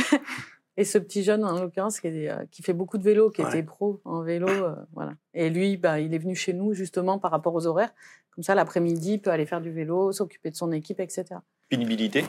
[0.80, 3.64] Et ce petit jeune, en l'occurrence, qui, euh, qui, fait beaucoup de vélo, qui était
[3.64, 5.12] pro en vélo, euh, voilà.
[5.34, 7.94] Et lui, bah, il est venu chez nous justement par rapport aux horaires.
[8.34, 11.26] Comme ça, l'après-midi, il peut aller faire du vélo, s'occuper de son équipe, etc.
[11.68, 12.24] Pénibilité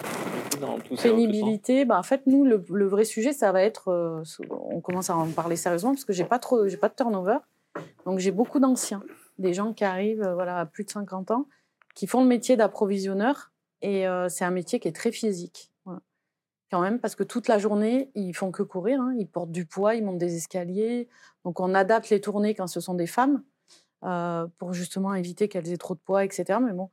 [1.03, 5.17] Pénibilité, bah, en fait, nous, le, vrai sujet, ça va être, euh, on commence à
[5.17, 7.39] en parler sérieusement parce que j'ai pas trop, pas de turnover.
[8.05, 9.03] Donc j'ai beaucoup d'anciens,
[9.39, 11.47] des gens qui arrivent, voilà, à plus de 50 ans,
[11.95, 13.53] qui font le métier d'approvisionneur.
[13.83, 15.71] Et c'est un métier qui est très physique
[16.71, 19.15] quand même, parce que toute la journée, ils font que courir, hein.
[19.19, 21.09] ils portent du poids, ils montent des escaliers.
[21.45, 23.43] Donc on adapte les tournées quand ce sont des femmes,
[24.05, 26.59] euh, pour justement éviter qu'elles aient trop de poids, etc.
[26.65, 26.91] Mais bon.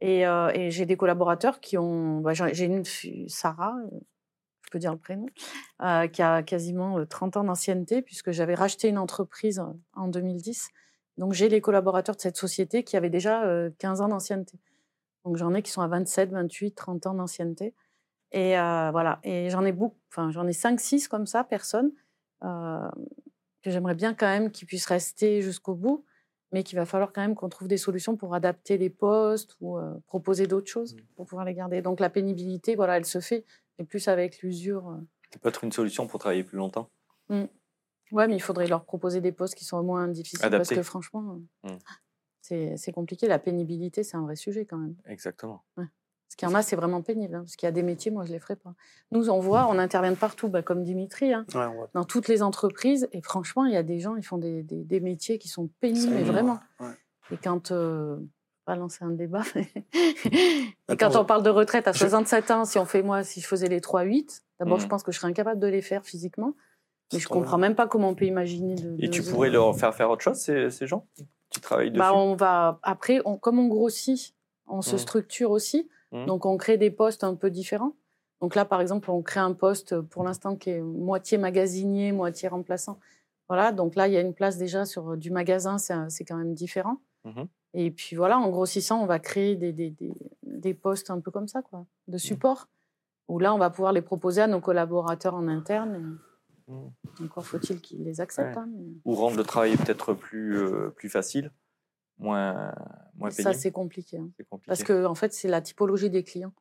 [0.00, 2.20] Et, euh, et j'ai des collaborateurs qui ont.
[2.20, 2.84] Bah, j'ai une
[3.28, 3.98] Sarah, euh,
[4.64, 5.26] je peux dire le prénom,
[6.12, 9.62] qui a quasiment 30 ans d'ancienneté, puisque j'avais racheté une entreprise
[9.94, 10.68] en 2010.
[11.18, 13.42] Donc j'ai les collaborateurs de cette société qui avaient déjà
[13.78, 14.58] 15 ans d'ancienneté.
[15.24, 17.74] Donc j'en ai qui sont à 27, 28, 30 ans d'ancienneté.
[18.32, 19.18] Et euh, voilà.
[19.24, 21.92] Et j'en ai beaucoup, enfin, j'en ai 5-6 comme ça, personnes,
[22.44, 22.88] euh,
[23.62, 26.04] que j'aimerais bien quand même qu'ils puissent rester jusqu'au bout,
[26.52, 29.78] mais qu'il va falloir quand même qu'on trouve des solutions pour adapter les postes ou
[29.78, 31.00] euh, proposer d'autres choses mmh.
[31.16, 31.82] pour pouvoir les garder.
[31.82, 33.44] Donc la pénibilité, voilà, elle se fait,
[33.78, 34.98] et plus avec l'usure.
[35.32, 36.88] Ça peut être une solution pour travailler plus longtemps.
[37.28, 37.44] Mmh.
[38.12, 40.82] Ouais, mais il faudrait leur proposer des postes qui sont au moins difficiles, parce que
[40.82, 41.68] franchement, mmh.
[42.40, 43.26] c'est compliqué.
[43.26, 44.94] La pénibilité, c'est un vrai sujet quand même.
[45.06, 45.64] Exactement.
[45.76, 45.86] Ouais.
[46.36, 47.34] Ce qu'il y en a, c'est vraiment pénible.
[47.34, 48.74] Hein, parce qu'il y a des métiers, moi, je ne les ferai pas.
[49.10, 51.46] Nous, on voit, on intervient partout, bah, comme Dimitri, hein,
[51.94, 53.08] dans toutes les entreprises.
[53.12, 56.12] Et franchement, il y a des gens, ils font des, des, métiers qui sont pénibles,
[56.12, 56.60] mais vraiment.
[57.30, 57.72] Et quand.
[57.72, 58.18] Euh,
[58.66, 62.84] pas lancer un débat, et quand on parle de retraite à 67 ans, si on
[62.84, 64.88] fait moi, si je faisais les 3-8, d'abord, je mmh.
[64.88, 66.52] pense que je serais incapable de les faire physiquement.
[67.12, 68.74] Mais je comprends même pas comment on peut imaginer.
[68.74, 71.06] De, et tu pourrais leur faire faire autre chose, ces, ces gens
[71.50, 72.12] Tu travailles bah, dessus?
[72.12, 74.34] bah, on va Après, on, comme on grossit,
[74.66, 74.98] on se mmh.
[74.98, 75.88] structure aussi.
[76.12, 76.26] Mmh.
[76.26, 77.94] Donc, on crée des postes un peu différents.
[78.40, 82.48] Donc là, par exemple, on crée un poste pour l'instant qui est moitié magasinier, moitié
[82.48, 82.98] remplaçant.
[83.48, 86.36] Voilà, donc là, il y a une place déjà sur euh, du magasin, c'est quand
[86.36, 87.00] même différent.
[87.24, 89.94] Mmh Et puis voilà, en grossissant, on va créer des, des,
[90.42, 92.18] des, postes un peu comme ça, quoi, de mmh.
[92.18, 92.68] support,
[93.28, 96.18] où là, on va pouvoir les proposer à nos collaborateurs en interne.
[97.22, 98.56] Encore faut-il qu'ils les acceptent.
[98.56, 98.68] Hein,
[99.04, 101.52] Ou rendre le travail peut-être plus, euh, plus facile
[102.18, 102.74] moins,
[103.16, 104.30] moins Ça, c'est compliqué, hein.
[104.48, 106.52] compliqué, Parce que, en fait, c'est la typologie des clients.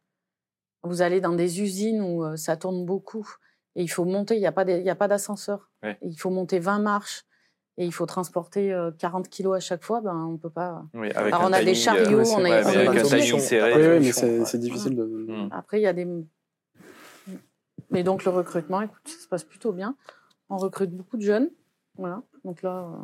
[0.84, 3.28] Vous allez dans des usines où euh, ça tourne beaucoup
[3.76, 4.52] et il faut monter, il n'y a
[4.96, 5.70] pas d'ascenseur.
[6.02, 7.26] Il faut monter 20 marches
[7.78, 10.86] et il faut transporter 40 euh, kilos à chaque fois, ben, on ne peut pas.
[11.16, 13.98] Alors, on a des chariots, on a, avec un timing serré.
[13.98, 15.04] Oui, mais c'est difficile de.
[15.04, 15.50] Mmh.
[15.52, 16.08] Après, il y a des.
[17.92, 19.96] Mais donc, le recrutement, écoute, ça se passe plutôt bien.
[20.50, 21.50] On recrute beaucoup de jeunes.
[21.98, 22.24] Voilà.
[22.46, 23.04] Donc là, euh,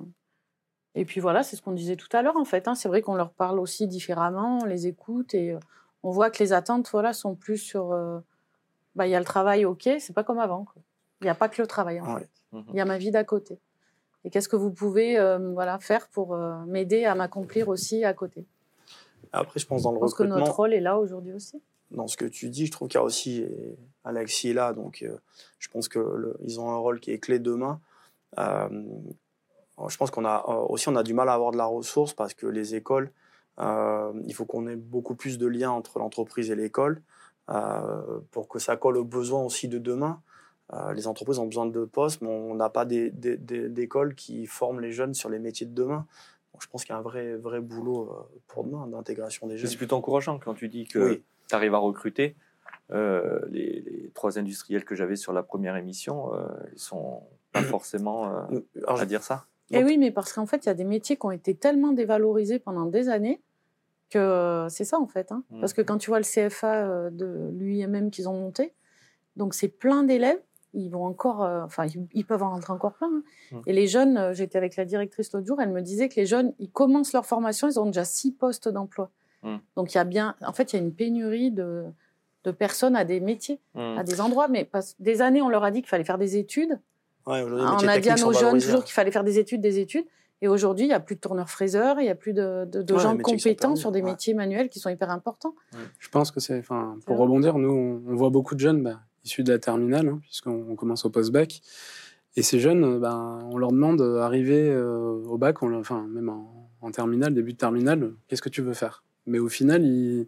[0.95, 2.67] et puis voilà, c'est ce qu'on disait tout à l'heure en fait.
[2.67, 2.75] Hein.
[2.75, 5.60] C'est vrai qu'on leur parle aussi différemment, on les écoute et euh,
[6.04, 7.93] on voit que les attentes voilà, sont plus sur.
[7.93, 8.19] Euh,
[8.95, 10.65] bah, il y a le travail, ok, c'est pas comme avant.
[11.21, 12.30] Il n'y a pas que le travail en fait.
[12.51, 12.65] Mhm.
[12.69, 13.60] Il y a ma vie d'à côté.
[14.23, 16.36] Et qu'est-ce que vous pouvez euh, voilà, faire pour
[16.67, 18.45] m'aider à m'accomplir aussi à côté?
[19.32, 21.62] Après, je pense dans le je pense que notre rôle est là aujourd'hui aussi.
[21.89, 23.45] Dans ce que tu dis, je trouve qu'il y a aussi.
[24.04, 25.06] Alexis est là, donc
[25.58, 27.80] je pense qu'ils ont un rôle qui est clé demain.
[29.89, 32.13] Je pense qu'on a euh, aussi on a du mal à avoir de la ressource
[32.13, 33.11] parce que les écoles,
[33.59, 37.01] euh, il faut qu'on ait beaucoup plus de liens entre l'entreprise et l'école
[37.49, 40.21] euh, pour que ça colle aux besoins aussi de demain.
[40.95, 45.13] les entreprises ont besoin de postes, mais on n'a pas d'écoles qui forment les jeunes
[45.13, 46.05] sur les métiers de demain.
[46.59, 48.09] je pense qu'il y a un vrai, vrai boulot
[48.47, 49.69] pour demain d'intégration des jeunes.
[49.69, 52.35] C'est plutôt encourageant quand tu dis que tu arrives à recruter.
[52.89, 56.31] les, trois industriels que j'avais sur la première émission,
[56.71, 58.47] ils sont pas forcément
[58.87, 59.45] à dire ça.
[59.71, 61.55] Et eh oui, mais parce qu'en fait, il y a des métiers qui ont été
[61.55, 63.41] tellement dévalorisés pendant des années
[64.10, 65.31] que c'est ça en fait.
[65.31, 65.43] Hein.
[65.49, 65.60] Mmh.
[65.62, 68.73] Parce que quand tu vois le CFA de l'UIMM qu'ils ont monté,
[69.38, 70.41] donc c'est plein d'élèves
[70.73, 73.10] ils vont encore, euh, enfin, ils, peuvent en rentrer encore plein.
[73.12, 73.23] Hein.
[73.51, 73.62] Mmh.
[73.67, 76.25] Et les jeunes, euh, j'étais avec la directrice l'autre jour, elle me disait que les
[76.25, 79.12] jeunes, ils commencent leur formation, ils ont déjà six postes d'emploi.
[79.43, 79.57] Mmh.
[79.75, 81.86] Donc il y a bien, en fait, il y a une pénurie de,
[82.43, 84.47] de personnes à des métiers, à des endroits.
[84.47, 86.79] Mais des années, on leur a dit qu'il fallait faire des études.
[87.25, 90.05] On a dit à nos jeunes toujours qu'il fallait faire des études, des études.
[90.43, 93.15] Et aujourd'hui, il n'y a plus de tourneurs-fraiseurs, il n'y a plus de, de, gens
[93.17, 95.53] compétents sur des métiers manuels qui sont hyper importants.
[95.99, 99.43] Je pense que c'est, enfin, pour rebondir, nous, on, voit beaucoup de jeunes, bah, issus
[99.43, 101.62] de la terminale, hein, puisqu'on commence au post-bac.
[102.36, 106.29] Et ces jeunes, euh, ben, on leur demande d'arriver euh, au bac, on, enfin même
[106.29, 109.03] en, terminale, début de terminale, qu'est-ce que tu veux faire?
[109.27, 110.27] Mais au final, ils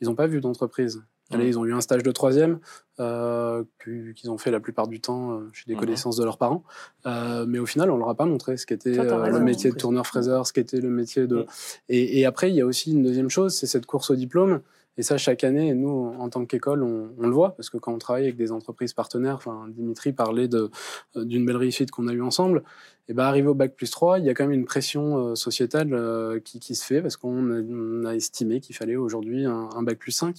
[0.00, 1.02] n'ont pas vu d'entreprise.
[1.30, 2.58] Allez, ils ont eu un stage de troisième
[2.98, 6.64] euh, qu'ils ont fait la plupart du temps euh, chez des connaissances de leurs parents,
[7.06, 10.46] euh, mais au final, on leur a pas montré ce qu'était le métier de tourneur-fraiseur,
[10.46, 11.46] ce qu'était le métier de.
[11.88, 14.60] Et, et, après, il y a aussi une deuxième chose, c'est cette course au diplôme.
[15.00, 17.96] Et ça, chaque année, nous, en tant qu'école, on, le voit, parce que quand on
[17.96, 20.68] travaille avec des entreprises partenaires, enfin, Dimitri parlait euh,
[21.16, 22.64] d'une belle réussite qu'on a eue ensemble,
[23.08, 25.34] et ben, arrivé au bac plus 3, il y a quand même une pression euh,
[25.36, 29.98] sociétale euh, qui, qui, se fait, parce qu'on a, estimé qu'il fallait aujourd'hui un, bac
[29.98, 30.36] plus 5.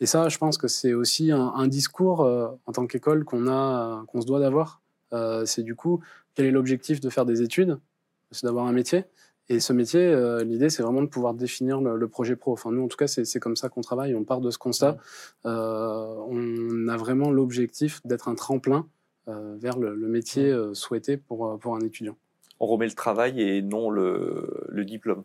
[0.00, 2.20] Et ça, je pense que c'est aussi un, discours
[2.64, 4.80] en tant qu'école qu'on a, se doit d'avoir.
[5.44, 6.00] c'est du coup,
[6.34, 7.78] quel est l'objectif de faire des études?
[8.30, 9.04] C'est d'avoir un métier.
[9.50, 12.52] Et ce métier, euh, l'idée, c'est vraiment de pouvoir définir le, projet pro.
[12.52, 14.14] Enfin, nous, en tout cas, c'est comme ça qu'on travaille.
[14.14, 14.98] On part de ce constat.
[15.46, 18.86] Euh, on a vraiment l'objectif d'être un tremplin
[19.28, 22.16] euh, vers le, métier souhaité pour, pour un étudiant.
[22.60, 25.24] On remet le travail et non le, le diplôme.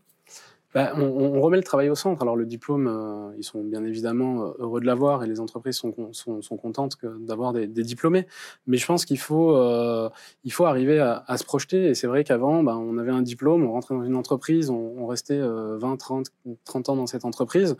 [0.73, 2.21] Bah, on, remet le travail au centre.
[2.23, 5.75] Alors le diplôme, euh, ils sont bien évidemment euh, heureux de l'avoir et les entreprises
[5.75, 8.25] sont, sont, sont contentes d'avoir des, des, diplômés.
[8.65, 10.09] Mais je pense qu'il faut, euh,
[10.43, 11.89] il faut arriver à, à se projeter.
[11.89, 14.95] Et c'est vrai qu'avant, bah, on avait un diplôme, on rentrait dans une entreprise, on,
[14.97, 16.27] on restait 20, 30,
[16.65, 17.75] 30 ans dans cette entreprise.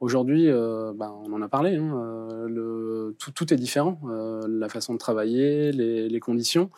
[0.00, 3.98] Aujourd'hui, bah, on en a parlé, hein, le, tout, tout, est différent.
[4.48, 6.70] la façon de travailler, les, les conditions.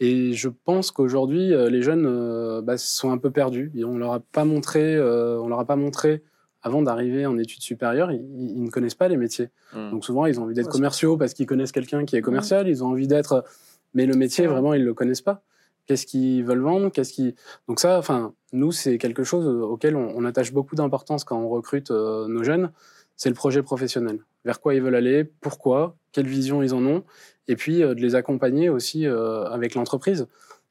[0.00, 3.70] Et je pense qu'aujourd'hui, euh, les jeunes euh, bah, sont un peu perdus.
[3.74, 6.22] Et on leur a pas montré, euh, on leur a pas montré
[6.62, 9.50] avant d'arriver en études supérieures, ils, ne connaissent pas les métiers.
[9.74, 9.90] Mmh.
[9.90, 12.24] Donc souvent, ils ont envie d'être commerciaux parce qu'ils connaissent quelqu'un qui est mmh.
[12.24, 12.68] commercial.
[12.68, 13.44] Ils ont envie d'être,
[13.92, 15.42] mais le métier vraiment, ils le connaissent pas.
[15.84, 16.90] Qu'est-ce qu'ils veulent vendre?
[16.90, 17.34] Qu'est-ce qui
[17.68, 21.50] Donc ça, enfin, nous, c'est quelque chose auquel on, on attache beaucoup d'importance quand on
[21.50, 22.70] recrute nos jeunes.
[23.16, 24.20] C'est le projet professionnel.
[24.46, 25.24] Vers quoi ils veulent aller?
[25.24, 25.96] Pourquoi?
[26.12, 27.04] Quelle vision ils en ont?
[27.48, 30.26] Et puis euh, de les accompagner aussi euh, avec l'entreprise.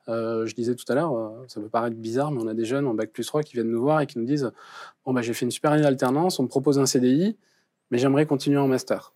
[0.10, 2.88] Euh, je disais tout à l'heure, ça peut paraître bizarre, mais on a des jeunes
[2.88, 4.52] en bac plus 3 qui viennent nous voir et qui nous disent
[5.06, 7.38] Bon, bah, j'ai fait une super année d'alternance, on me propose un CDI,
[7.90, 9.14] mais j'aimerais continuer en master.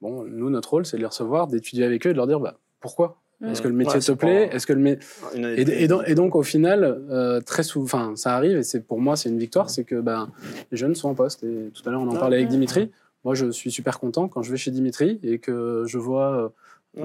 [0.00, 2.38] Bon, nous, notre rôle, c'est de les recevoir, d'étudier avec eux et de leur dire
[2.38, 3.20] bah, Pourquoi?
[3.44, 4.48] Est-ce que le métier te plaît?
[4.52, 4.98] Est-ce que le
[5.36, 9.28] et, donc, et, donc, au final, très souvent, ça arrive, et c'est pour moi, c'est
[9.28, 10.28] une victoire, c'est que bah,
[10.72, 11.44] les jeunes sont en poste.
[11.44, 12.90] Et tout à l'heure, on en parlait avec Dimitri.
[13.24, 16.52] Moi, je suis super content quand je vais chez Dimitri et que je vois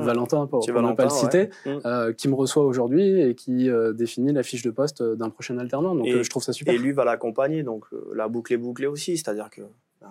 [0.02, 1.80] Valentin, pour, ne pas le citer, mm.
[1.86, 5.30] euh, qui me reçoit aujourd'hui et qui euh, définit la fiche de poste euh, d'un
[5.30, 5.96] prochain alternant.
[5.96, 6.74] Donc je trouve ça super.
[6.74, 9.62] Et lui va l'accompagner, donc la boucle est bouclée aussi, c'est-à-dire que
[10.02, 10.10] ben,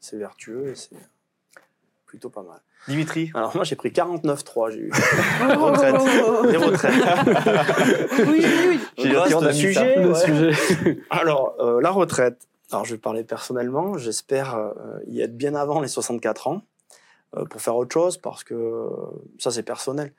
[0.00, 0.96] c'est vertueux et c'est
[2.06, 2.60] plutôt pas mal.
[2.88, 5.94] Dimitri Alors moi j'ai pris 49,3, j'ai eu retraite.
[6.50, 6.94] Des retraites.
[8.26, 8.80] oui, oui, oui.
[8.96, 10.06] J'ai le sujet.
[10.06, 10.14] Ouais.
[10.14, 11.00] sujet.
[11.10, 12.48] Alors la retraite.
[12.72, 14.72] Alors je vais parler personnellement, j'espère
[15.06, 16.62] y être bien avant les 64 ans.
[17.36, 18.88] Euh, pour faire autre chose parce que
[19.38, 20.12] ça, c'est personnel.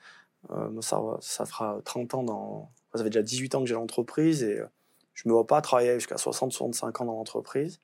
[0.52, 2.72] Euh, ça, ça fera 30 ans dans.
[2.96, 4.66] Ça fait déjà 18 ans que j'ai l'entreprise et euh,
[5.14, 7.80] je me vois pas travailler jusqu'à 60-65 ans dans l'entreprise.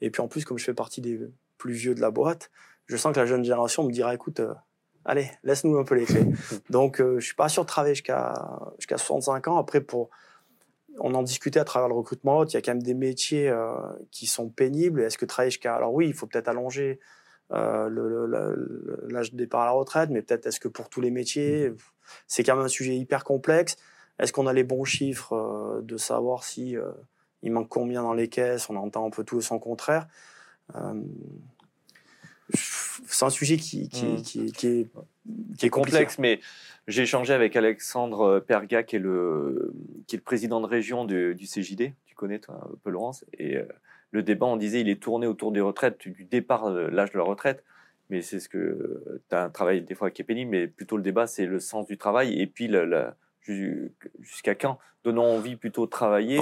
[0.00, 1.20] Et puis en plus, comme je fais partie des
[1.58, 2.50] plus vieux de la boîte,
[2.86, 4.40] je sens que la jeune génération me dira écoute,
[5.04, 6.26] allez, laisse-nous un peu les clés.
[6.70, 8.32] Donc je suis pas sûr de travailler jusqu'à
[8.78, 9.58] jusqu'à 65 ans.
[9.58, 10.08] Après, pour
[11.00, 13.52] on en discutait à travers le recrutement, il y a quand même des métiers
[14.12, 15.02] qui sont pénibles.
[15.02, 17.04] Est-ce que travailler jusqu'à alors oui, il faut peut-être allonger euh,
[17.50, 21.72] l'âge de départ à la retraite, mais peut-être est-ce que pour tous les métiers,
[22.26, 23.76] c'est quand même un sujet hyper complexe.
[24.18, 26.90] Est-ce qu'on a les bons chiffres euh, de savoir si euh,
[27.42, 28.68] il manque combien dans les caisses?
[28.68, 30.08] On entend un peu tout et son contraire.
[33.06, 34.22] c'est un sujet qui, qui, mmh.
[34.22, 34.88] qui, qui est,
[35.56, 36.40] qui est complexe, mais
[36.88, 39.72] j'ai échangé avec Alexandre Perga, qui est le,
[40.06, 41.92] qui est le président de région du, du CJD.
[42.06, 43.24] Tu connais, toi, un peu Laurence?
[43.38, 43.58] Et
[44.10, 47.18] le débat, on disait, il est tourné autour des retraites, du départ de l'âge de
[47.18, 47.64] la retraite.
[48.10, 50.96] Mais c'est ce que tu as un travail des fois qui est pénible, mais plutôt
[50.96, 52.70] le débat, c'est le sens du travail et puis
[54.20, 56.38] jusqu'à quand donnons envie plutôt de travailler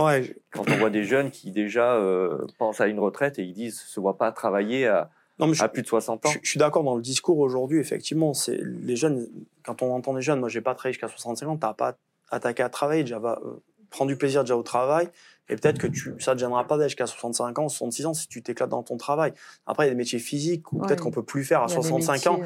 [0.50, 3.80] quand on voit des jeunes qui déjà euh, pensent à une retraite et ils disent
[3.80, 6.30] se voient pas travailler à, non, plus de 60 ans.
[6.42, 9.28] Je, suis d'accord dans le discours aujourd'hui, effectivement, c'est les jeunes,
[9.64, 11.98] quand on entend des jeunes, moi j'ai pas travaillé jusqu'à 65 ans, t'as pas
[12.30, 15.08] attaqué à travailler, déjà va euh, prendre du plaisir déjà au travail,
[15.48, 18.26] et peut-être que tu, ça ne te gênera pas jusqu'à 65 ans, 66 ans si
[18.26, 19.32] tu t'éclates dans ton travail.
[19.66, 22.26] Après, il y a des métiers physiques ou peut-être qu'on peut plus faire à 65
[22.26, 22.40] ans.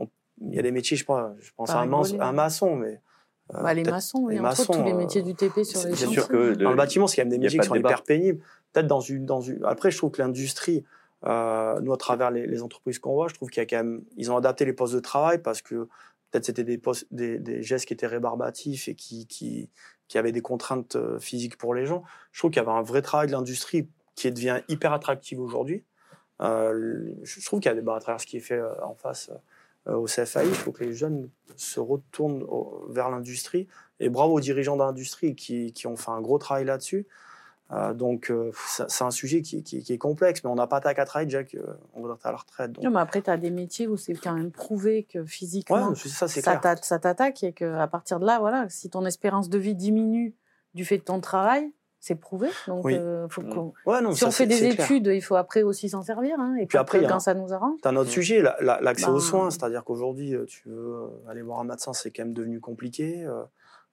[0.00, 0.04] Euh,
[0.40, 3.00] il y a des métiers, je pense, je pense à un, maçon, mais
[3.54, 6.06] euh, bah, les maçons, oui, les maçons, tous les métiers du TP sur les chantiers.
[6.06, 8.40] sûr que dans le bâtiment, c'est quand même des métiers qui sont hyper pénibles.
[8.72, 9.64] Peut-être dans une, dans une.
[9.64, 10.84] Après, je trouve que l'industrie,
[11.26, 13.76] euh, nous à travers les, les entreprises qu'on voit, je trouve qu'il y a quand
[13.76, 15.88] même, ils ont adapté les postes de travail parce que
[16.34, 16.64] peut-être c'était
[17.10, 19.70] des, gestes qui étaient rébarbatifs et qui,
[20.14, 22.02] avaient des contraintes euh, physiques pour les gens.
[22.32, 25.84] Je trouve qu'il y avait un vrai travail de l'industrie qui devient hyper attractif aujourd'hui.
[26.40, 28.94] Euh, je trouve qu'il y a des barres à travers ce qui est fait en
[28.94, 29.30] face
[29.88, 30.46] euh, au CFAI.
[30.46, 32.44] Il faut que les jeunes se retournent
[32.88, 33.68] vers l'industrie.
[34.00, 37.06] Et bravo aux dirigeants de l'industrie qui, qui, ont fait un gros travail là-dessus.
[37.74, 38.52] Euh, donc, euh,
[38.88, 41.42] c'est un sujet qui, qui, est complexe, mais on n'a pas ta à travailler déjà
[41.44, 42.72] qu'on voudrait être à la retraite.
[42.72, 42.84] Donc.
[42.84, 46.28] Non, mais après, tu as des métiers où c'est quand même prouvé que physiquement, ça,
[46.28, 50.34] ça t'attaque et qu'à partir de là, voilà, si ton espérance de vie diminue
[50.74, 52.48] du fait de ton travail, c'est prouvé.
[52.68, 54.12] Donc, euh, faut mmh.
[54.12, 56.38] si on fait des études, il faut après aussi s'en servir.
[56.38, 57.80] Hein, et puis, après, quand ça nous arrange.
[57.82, 58.12] Tu as un autre mmh.
[58.12, 59.50] sujet, l'accès aux ben, soins.
[59.50, 63.26] C'est-à-dire qu'aujourd'hui, tu veux aller voir un médecin, c'est quand même devenu compliqué.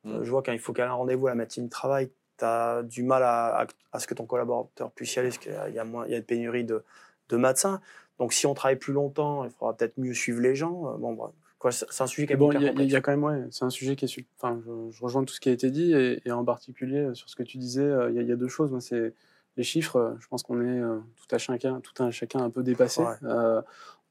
[0.04, 0.24] Mmh.
[0.24, 2.12] Je vois quand il faut qu'à un rendez-vous à la médecine du travail,
[2.42, 5.74] tu as du mal à, à, ce que ton collaborateur puisse y aller, parce qu'il
[5.74, 6.84] y a, moins, il y a une pénurie de,
[7.30, 7.82] de médecins.
[8.20, 10.98] Donc, si on travaille plus longtemps, il faudra peut-être mieux suivre les gens.
[10.98, 11.32] Bon, bref.
[11.70, 13.96] C'est un sujet qui est bon, il y, a quand même ouais, c'est un sujet
[13.96, 17.14] qui est enfin je, rejoins tout ce qui a été dit et, en particulier euh,
[17.14, 19.14] sur ce que tu disais euh, il y, a deux choses moi c'est
[19.58, 19.98] les chiffres.
[19.98, 23.04] Euh, je pense qu'on est tout à chacun tout un chacun un peu dépassé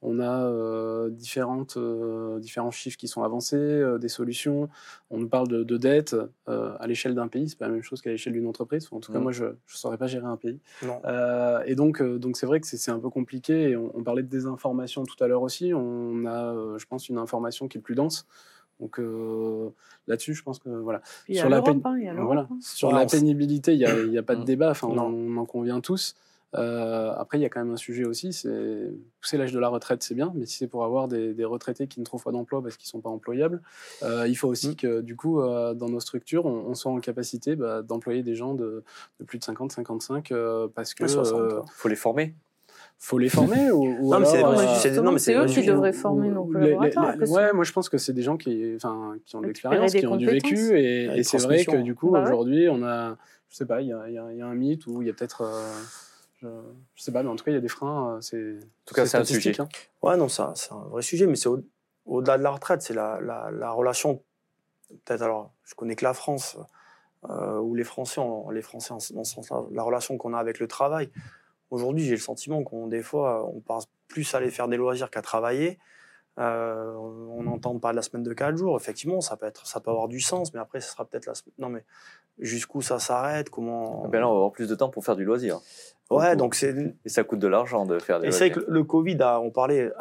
[0.01, 4.67] on a euh, différentes, euh, différents chiffres qui sont avancés, euh, des solutions.
[5.11, 6.15] On nous parle de, de dette
[6.47, 8.87] à l'échelle d'un pays, c'est pas la même chose qu'à l'échelle d'une entreprise.
[8.91, 9.23] en tout cas, mmh.
[9.23, 10.59] moi, je ne saurais pas gérer un pays.
[11.65, 13.71] et donc, donc c'est vrai que c'est un peu compliqué.
[13.71, 15.73] Et on, parlait de désinformation tout à l'heure aussi.
[15.73, 18.27] On a, je pense, une information qui est plus dense.
[18.79, 18.99] Donc
[20.07, 21.01] là-dessus, je pense que voilà.
[21.31, 22.47] Sur, la, hein, voilà.
[22.59, 24.45] sur la pénibilité, il n'y a, a, pas de mmh.
[24.45, 24.71] débat.
[24.71, 26.15] Enfin, on, on, en convient tous.
[26.55, 28.91] Euh, après, il y a quand même un sujet aussi, c'est
[29.21, 31.87] pousser l'âge de la retraite, c'est bien, mais si c'est pour avoir des, des, retraités
[31.87, 33.61] qui ne trouvent pas d'emploi parce qu'ils sont pas employables,
[34.03, 34.75] euh, il faut aussi mmh.
[34.75, 38.53] que du coup, euh, dans nos structures, on, soit en capacité bah, d'employer des gens
[38.53, 38.83] de,
[39.19, 42.35] de, plus de 50, 55, euh, parce que il faut les former.
[42.99, 44.19] faut les former ou, non,
[45.11, 47.29] mais c'est eux qui devraient former nos collaborateurs.
[47.29, 50.05] ouais, moi je pense que c'est des gens qui, enfin, qui ont de l'expérience, qui
[50.05, 53.15] ont du vécu, et, et c'est vrai que du coup bah aujourd'hui on a,
[53.49, 55.43] je sais pas, il y a, y a, un mythe où il y a peut-être
[56.41, 56.47] je,
[56.95, 58.15] je, sais pas, mais en tout cas, il y a des freins.
[58.15, 59.59] Euh, c'est, en tout cas, c'est un sujet.
[59.59, 59.69] Hein.
[60.01, 62.93] Ouais, non, c'est un, un, vrai sujet, mais c'est au, delà de la retraite, c'est
[62.93, 64.23] la, la, la, relation.
[65.05, 66.57] Peut-être, alors, je connais que la France,
[67.29, 68.21] euh, ou les Français,
[68.51, 71.11] les Français dans ce sens-là, la relation qu'on a avec le travail.
[71.69, 75.09] Aujourd'hui, j'ai le sentiment qu'on, des fois, on passe plus à aller faire des loisirs
[75.09, 75.79] qu'à travailler.
[76.39, 78.77] Euh, on n'entend pas la semaine de 4 jours.
[78.77, 81.35] Effectivement, ça peut, être, ça peut avoir du sens, mais après, ce sera peut-être la
[81.35, 81.53] semaine.
[81.59, 81.83] Non, mais
[82.39, 84.07] jusqu'où ça s'arrête Comment.
[84.07, 85.59] Ben là, on va avoir plus de temps pour faire du loisir.
[86.11, 86.75] Ouais, donc c'est.
[87.05, 88.27] Et ça coûte de l'argent de faire des.
[88.27, 89.91] Et c'est vrai que le Covid, a, on parlait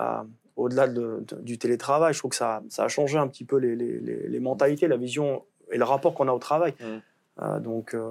[0.60, 3.74] au-delà de, du télétravail, je trouve que ça, ça a changé un petit peu les,
[3.74, 6.74] les, les, mentalités, la vision et le rapport qu'on a au travail.
[6.80, 6.84] Mmh.
[7.42, 8.10] Euh, donc, euh,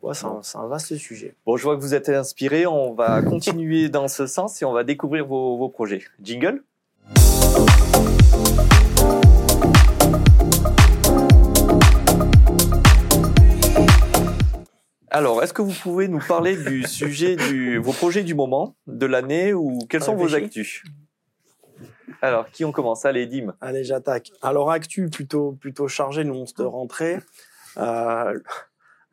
[0.00, 1.34] ouais, c'est un, un, vaste sujet.
[1.44, 2.66] Bon, je vois que vous êtes inspiré.
[2.66, 6.02] On va continuer dans ce sens et on va découvrir vos, vos projets.
[6.22, 6.62] Jingle
[15.14, 19.06] Alors, est-ce que vous pouvez nous parler du sujet de vos projets du moment, de
[19.06, 20.82] l'année, ou quels sont vos actus?
[22.20, 23.04] Alors, qui on commence?
[23.04, 23.54] Allez, Dim.
[23.60, 24.32] Allez, j'attaque.
[24.42, 27.20] Alors, actu plutôt plutôt chargé, nous on se rentrer.
[27.76, 28.40] Euh,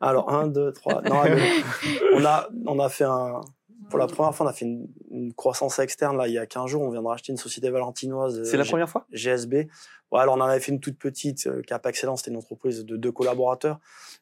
[0.00, 1.02] alors, un, deux, trois.
[1.02, 1.22] Non,
[2.16, 3.40] on a on a fait un
[3.88, 6.68] pour la première fois, on a fait une, croissance externe là il y a 15
[6.68, 6.82] jours.
[6.82, 8.42] On vient de racheter une société valentinoise.
[8.42, 9.06] C'est la première fois?
[9.12, 9.68] GSB.
[10.10, 12.84] Ouais, alors on en avait fait une toute petite, euh, Cap Excellence, c'était une entreprise
[12.84, 13.78] de deux collaborateurs.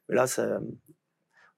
[0.09, 0.61] Mais là, ça,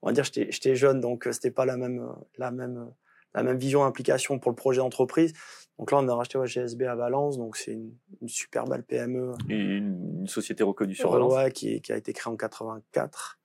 [0.03, 2.91] on va dire, j'étais jeune, donc euh, c'était pas la même, euh, la même, euh,
[3.35, 5.33] la même vision implication pour le projet d'entreprise.
[5.79, 9.33] Donc là, on a racheté GSB à Valence, donc c'est une, une, super belle PME.
[9.49, 11.33] Une, société reconnue sur Valence.
[11.33, 13.39] Ouais, qui, qui, a été créée en 84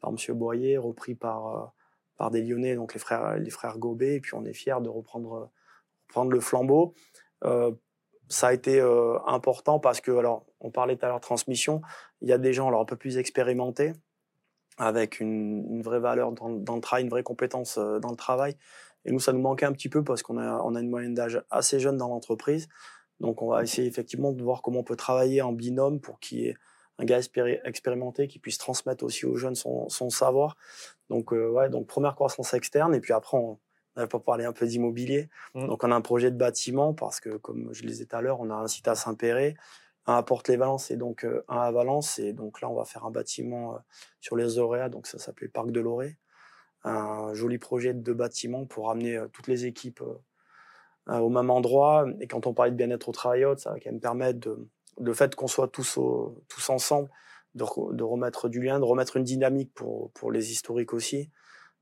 [0.00, 1.74] par Monsieur Boyer, repris par
[2.16, 4.88] par des Lyonnais, donc les frères les frères Gobet, et puis on est fiers de
[4.88, 5.50] reprendre
[6.08, 6.94] reprendre le flambeau.
[7.44, 7.72] Euh,
[8.28, 11.82] ça a été euh, important parce que alors on parlait tout à l'heure transmission,
[12.20, 13.92] il y a des gens alors un peu plus expérimentés
[14.78, 18.16] avec une, une vraie valeur dans, dans, le travail, une vraie compétence euh, dans le
[18.16, 18.56] travail.
[19.04, 21.14] Et nous, ça nous manquait un petit peu parce qu'on a, on a une moyenne
[21.14, 22.68] d'âge assez jeune dans l'entreprise.
[23.20, 26.40] Donc, on va essayer effectivement de voir comment on peut travailler en binôme pour qu'il
[26.40, 26.56] y ait
[26.98, 27.18] un gars
[27.64, 30.56] expérimenté qui puisse transmettre aussi aux jeunes son, son savoir.
[31.10, 32.94] Donc, euh, ouais, donc première croissance externe.
[32.94, 33.58] Et puis après, on,
[33.94, 35.28] on n'avait pas parlé un peu d'immobilier.
[35.54, 35.66] Mmh.
[35.66, 38.22] Donc, on a un projet de bâtiment parce que, comme je le disais tout à
[38.22, 39.54] l'heure, on a un site à Saint-Péret,
[40.06, 42.18] un à Porte-les-Valences et donc un à Valence.
[42.18, 43.78] Et donc là, on va faire un bâtiment
[44.20, 46.18] sur les Auréas, donc ça s'appelait Parc de Loré.
[46.84, 50.02] Un joli projet de bâtiment pour amener toutes les équipes
[51.06, 52.06] au même endroit.
[52.20, 54.68] Et quand on parlait de bien-être au travail, ça va quand même permettre de,
[55.00, 55.98] le fait qu'on soit tous,
[56.48, 57.08] tous ensemble,
[57.54, 61.30] de, de, remettre du lien, de remettre une dynamique pour, pour les historiques aussi.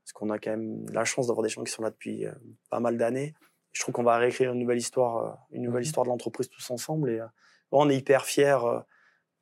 [0.03, 2.31] Parce qu'on a quand même la chance d'avoir des gens qui sont là depuis euh,
[2.69, 3.33] pas mal d'années.
[3.71, 6.49] Je trouve qu'on va réécrire une nouvelle histoire, euh, une nouvelle mmh histoire de l'entreprise
[6.49, 7.09] tous ensemble.
[7.11, 7.19] Et
[7.73, 8.57] euh, on est hyper fiers.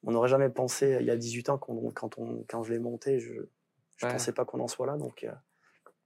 [0.03, 2.71] On n'aurait jamais pensé, il y a 18 ans, quand, on, quand, on, quand je
[2.71, 4.95] l'ai monté, je ne pensais pas qu'on en soit là.
[4.95, 5.25] Donc,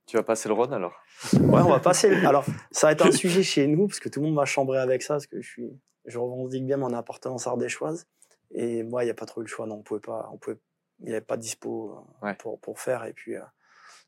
[0.06, 0.96] tu vas passer le Rhône alors?
[1.34, 2.14] Ouais, on va passer.
[2.26, 4.80] Alors, ça va être un sujet chez nous, parce que tout le monde m'a chambré
[4.80, 8.08] avec ça, parce que je suis, je revendique bien mon appartenance ardéchoise.
[8.52, 9.66] Et moi, il n'y a pas trop eu le choix.
[9.66, 10.58] Non, on pouvait pas, on pouvait,
[11.00, 12.06] il n'y avait pas de dispo
[12.40, 13.06] pour, pour faire.
[13.06, 13.36] Et puis,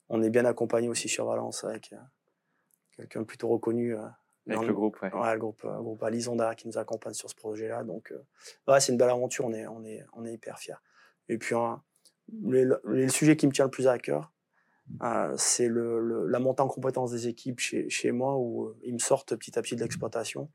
[0.09, 1.97] on est bien accompagné aussi sur Valence avec euh,
[2.95, 3.95] quelqu'un plutôt reconnu.
[4.49, 5.09] Euh, avec le, groupe, ouais.
[5.11, 7.83] le groupe, euh, groupe Alizonda qui nous accompagne sur ce projet-là.
[7.83, 8.13] Donc,
[8.67, 9.45] ouais, c'est une belle aventure.
[9.45, 10.75] On est, on est, on est hyper fiers.
[11.29, 11.55] Et puis,
[12.43, 14.31] le, sujet qui me tient le plus à cœur,
[15.37, 19.35] c'est le, la montée en compétence des équipes chez, chez moi où ils me sortent
[19.35, 20.49] petit à petit de l'exploitation.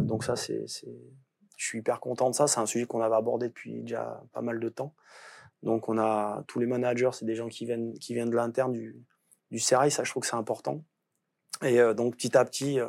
[0.00, 2.46] donc ça, c'est, je suis hyper content de ça.
[2.46, 4.94] C'est un sujet qu'on avait abordé depuis déjà pas mal de temps.
[5.62, 8.72] Donc on a tous les managers, c'est des gens qui viennent, qui viennent de l'interne
[8.72, 8.96] du,
[9.50, 10.84] du ça je trouve que c'est important.
[11.62, 12.88] Et euh, donc petit à petit, euh,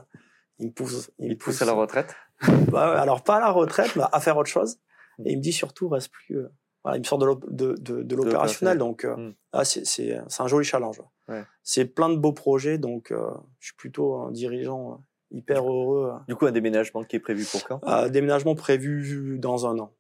[0.59, 1.11] ils me poussent.
[1.20, 2.15] Ils, poussent à la retraite
[2.72, 4.80] bah, Alors pas à la retraite, mais à faire autre chose.
[5.26, 6.38] Et il me dit surtout, reste plus...
[6.38, 6.47] Euh,
[6.84, 9.34] voilà, il me sort de, l'opérationnel, donc hmm.
[9.51, 11.01] ah, c'est un joli challenge.
[11.28, 11.43] Ouais.
[11.61, 16.13] C'est plein de beaux projets, donc je suis plutôt un dirigeant hyper heureux.
[16.30, 17.82] Du coup, un déménagement qui est prévu pour quand?
[17.84, 19.93] Un déménagement prévu dans un an.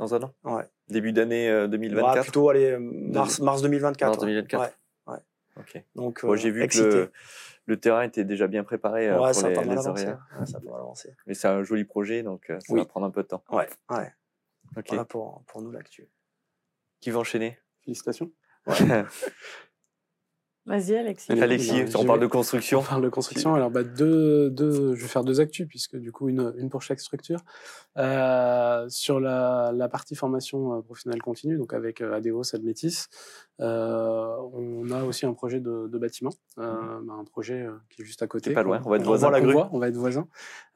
[0.00, 0.32] Dans un an?
[0.42, 0.64] Ouais.
[0.88, 4.08] Début d'année 2024 bah, Plutôt, allez, mars, mars 2024.
[4.08, 4.60] Mars 2024.
[4.60, 4.72] Ouais.
[5.56, 5.62] Ouais.
[5.62, 5.84] Ok.
[5.94, 7.12] Donc, j'ai vu que le,
[7.66, 10.06] le, terrain était déjà bien préparé euh, pour ça les, avancé.
[10.06, 11.10] Ouais, ça a pas mal avancé.
[11.26, 13.44] Mais c'est un joli projet, donc euh, ça va prendre un peu de temps.
[13.50, 14.12] Ouais, ouais.
[14.76, 14.86] Ok.
[14.88, 16.08] Voilà pour, pour nous l'actu.
[17.00, 17.58] Qui va enchaîner?
[17.84, 18.32] Félicitations.
[18.66, 19.04] Ouais.
[20.66, 21.30] Vas-y, Alexis.
[21.30, 22.78] Alexis, on parle de construction.
[22.78, 23.54] On parle de construction.
[23.54, 26.80] Alors, bah, deux, deux, je vais faire deux actus, puisque du coup, une, une pour
[26.80, 27.40] chaque structure.
[27.98, 33.04] Euh, sur la, la, partie formation euh, professionnelle continue, donc avec euh, ADEOS, Admetis,
[33.60, 37.06] euh, on a aussi un projet de, de bâtiment, euh, mmh.
[37.06, 38.52] bah, un projet qui est juste à côté.
[38.52, 39.30] Pas loin, on va être voisins.
[39.32, 40.26] On, on va être voisins.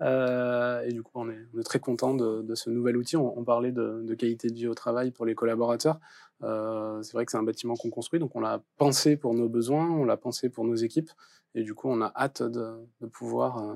[0.01, 3.17] et du coup, on est, on est très content de, de, ce nouvel outil.
[3.17, 5.99] On, on parlait de, de, qualité de vie au travail pour les collaborateurs.
[6.43, 9.49] Euh, c'est vrai que c'est un bâtiment qu'on construit, donc on l'a pensé pour nos
[9.49, 11.11] besoins, on l'a pensé pour nos équipes,
[11.55, 13.75] et du coup on a hâte de, de pouvoir, euh,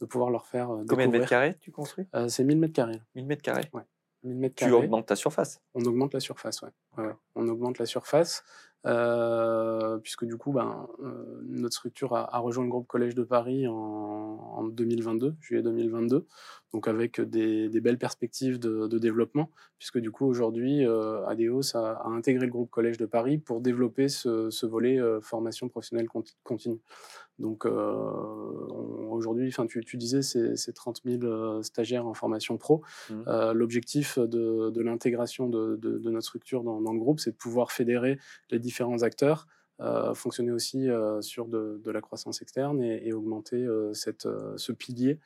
[0.00, 0.70] de pouvoir leur faire.
[0.70, 2.06] Euh, Combien de mètres carrés tu construis?
[2.28, 3.00] C'est 1000 mètres carrés.
[3.14, 3.68] 1000 mètres carrés?
[3.72, 3.82] Ouais.
[4.22, 5.60] 1000 mètres tu augmentes ta surface?
[5.74, 6.70] On augmente la surface, ouais.
[6.98, 8.42] ouais, On augmente la surface,
[8.86, 13.22] euh, puisque du coup, ben, euh, notre structure a, a, rejoint le groupe Collège de
[13.22, 16.26] Paris en, en 2022, juillet 2022
[16.72, 21.76] donc avec des, des belles perspectives de, de, développement, puisque du coup aujourd'hui, euh, ADEOS
[21.76, 25.68] a, a, intégré le groupe Collège de Paris pour développer ce, ce volet euh, formation
[25.68, 26.08] professionnelle
[26.44, 26.80] continue.
[27.40, 27.70] Donc euh,
[29.10, 32.82] aujourd'hui, enfin tu, tu, disais, c'est 30 000 euh, stagiaires en formation pro.
[33.08, 33.14] Mmh.
[33.26, 37.32] Euh, L'objectif de, de l'intégration de, de, de, notre structure dans, dans le groupe, c'est
[37.32, 38.18] de pouvoir fédérer
[38.50, 39.46] les différents acteurs.
[39.80, 44.28] Euh, fonctionner aussi euh, sur de, de, la croissance externe et, et augmenter euh, cette,
[44.56, 45.18] ce pilier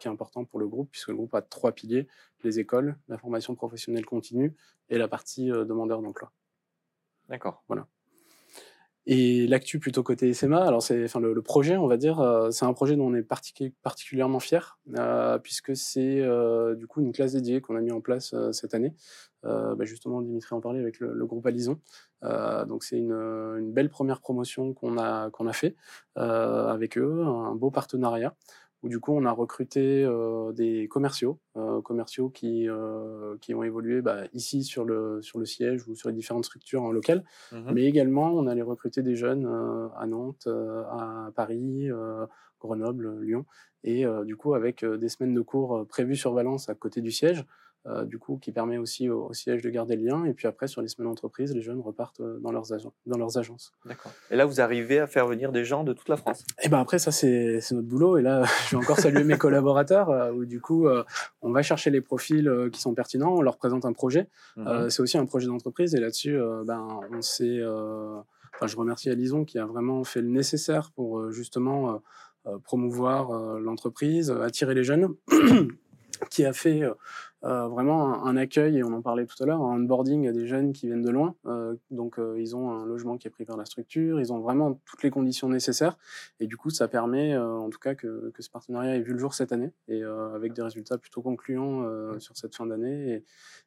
[0.00, 2.08] qui est important pour le groupe, puisque le groupe a trois piliers,
[2.42, 4.56] les écoles, la formation professionnelle continue
[4.88, 6.32] et la partie demandeur d'emploi.
[7.28, 7.62] D'accord.
[7.68, 7.86] Voilà.
[9.10, 12.66] Et l'actu plutôt côté SMA, alors c'est, enfin le, projet, on va dire, euh, c'est
[12.66, 17.12] un projet dont on est partic particulièrement fier, euh, puisque c'est euh, du coup une
[17.12, 18.92] classe dédiée qu'on a mis en place cette année.
[19.44, 21.78] Bah justement, Dimitri en parlait avec le, le groupe Alison.
[22.22, 25.74] donc c'est une, une, belle première promotion qu'on a qu'on a fait
[26.16, 28.34] avec eux, un beau partenariat
[28.82, 33.62] où du coup on a recruté euh, des commerciaux, euh, commerciaux qui, euh, qui ont
[33.62, 37.24] évolué bah, ici sur le, sur le siège ou sur les différentes structures en local,
[37.52, 39.46] mmh mais également on allait recruter des jeunes
[39.96, 41.88] à Nantes, à Paris,
[42.60, 43.44] Grenoble, Lyon,
[43.84, 47.44] et du coup avec des semaines de cours prévues sur Valence à côté du siège,
[47.86, 50.24] euh, du coup, qui permet aussi au, au, siège de garder le lien.
[50.24, 52.66] Et puis après, sur les semaines d'entreprise, les jeunes repartent euh, dans leurs,
[53.06, 53.72] dans leurs agences.
[53.86, 54.12] D'accord.
[54.30, 56.40] Et là, vous arrivez à faire venir des gens de toute la France?
[56.58, 58.18] Et eh ben après, ça, c'est, notre boulot.
[58.18, 61.04] Et là, je vais encore saluer mes collaborateurs, euh, où du coup, euh,
[61.40, 64.28] on va chercher les profils qui sont pertinents, on leur présente un projet.
[64.56, 64.90] Mmh.
[64.90, 65.94] c'est aussi un projet d'entreprise.
[65.94, 67.60] Et là-dessus, ben, on s'est...
[67.64, 72.02] Enfin, je remercie Alison qui a vraiment fait le nécessaire pour justement
[72.64, 75.14] promouvoir l'entreprise, attirer les jeunes.
[76.30, 76.82] qui a fait
[77.42, 80.72] vraiment un, accueil, et on en parlait tout à l'heure, un onboarding à des jeunes
[80.72, 81.34] qui viennent de loin.
[81.46, 84.40] Euh, donc, euh, ils ont un logement qui est pris par la structure, ils ont
[84.40, 85.96] vraiment toutes les conditions nécessaires.
[86.40, 89.18] Et du coup, ça permet, en tout cas, que, que, ce partenariat ait vu le
[89.18, 91.84] jour cette année, et avec des résultats plutôt concluants
[92.18, 93.12] sur cette fin d'année.
[93.12, 93.24] Et,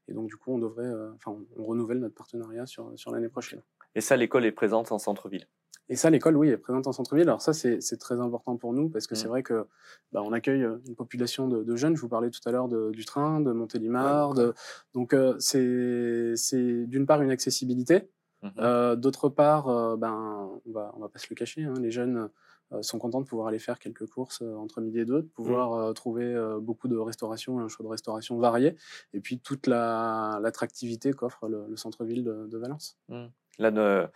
[0.10, 3.62] et, donc, du coup, on devrait, enfin, on renouvelle notre partenariat sur, sur l'année prochaine.
[3.96, 5.48] Et ça, l'école est présente en centre-ville?
[5.90, 7.28] Et ça, l'école, oui, est présente en centre-ville.
[7.28, 9.30] Alors ça, c'est très important pour nous parce que c'est mmh.
[9.30, 9.66] vrai que
[10.12, 11.96] bah, on accueille euh, une population de, de, jeunes.
[11.96, 14.34] Je vous parlais tout à l'heure du train, de Montélimar.
[14.34, 14.54] De...
[14.94, 18.10] Donc euh, c'est d'une part une accessibilité.
[18.42, 21.64] Mmh euh, D'autre part, euh, ben on va on va pas se le cacher.
[21.64, 22.30] Hein, les jeunes
[22.82, 25.94] sont contents de pouvoir aller faire quelques courses entre midi et deux, de pouvoir mmh.
[25.94, 28.76] trouver beaucoup de restauration, un choix de restauration varié,
[29.14, 32.98] et puis toute l'attractivité qu'offre le, le centre-ville de, de, Valence.
[33.60, 34.10] Là,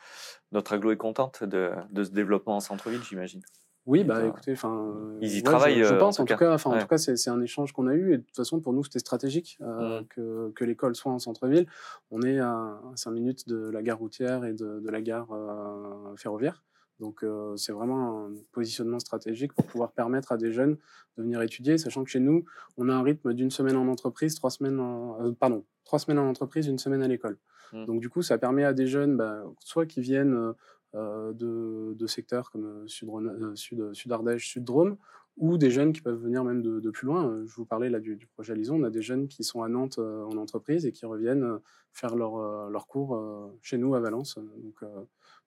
[0.52, 3.42] notre aglo est contente de, ce développement en centre-ville, j'imagine.
[3.86, 5.84] Oui, bah écoutez, enfin, ils y travaillent.
[5.84, 6.56] Je, pense, en, tout cas.
[6.56, 8.74] Enfin, en tout cas, c'est un échange qu'on a eu et de toute façon, pour
[8.74, 10.08] nous, c'était stratégique euh, mmh.
[10.08, 11.68] que, que l'école soit en centre-ville.
[12.10, 16.16] On est à 5 minutes de la gare routière et de, de la gare euh,
[16.16, 16.64] ferroviaire.
[17.00, 20.78] Donc, euh, c'est vraiment un positionnement stratégique pour pouvoir permettre à des jeunes
[21.18, 22.46] de venir étudier, sachant que chez nous,
[22.78, 26.30] on a un rythme d'une semaine en entreprise, trois semaines, en, pardon, trois semaines en
[26.30, 27.38] entreprise, une semaine à l'école.
[27.74, 27.86] Mmh.
[27.86, 30.54] Donc du coup, ça permet à des jeunes, bah, soit qui viennent
[30.96, 34.96] euh, de, de, secteurs comme euh, Sud, euh, Sud, Sud Ardèche, Sud Drôme,
[35.36, 37.44] ou des jeunes qui peuvent venir même de, de plus loin.
[37.46, 38.80] Je vous parlais là du, du, projet Lison.
[38.80, 41.60] On a des jeunes qui sont à Nantes en entreprise et qui reviennent
[41.92, 43.22] faire leur, leur cours
[43.62, 44.38] chez nous à Valence.
[44.38, 44.90] Donc,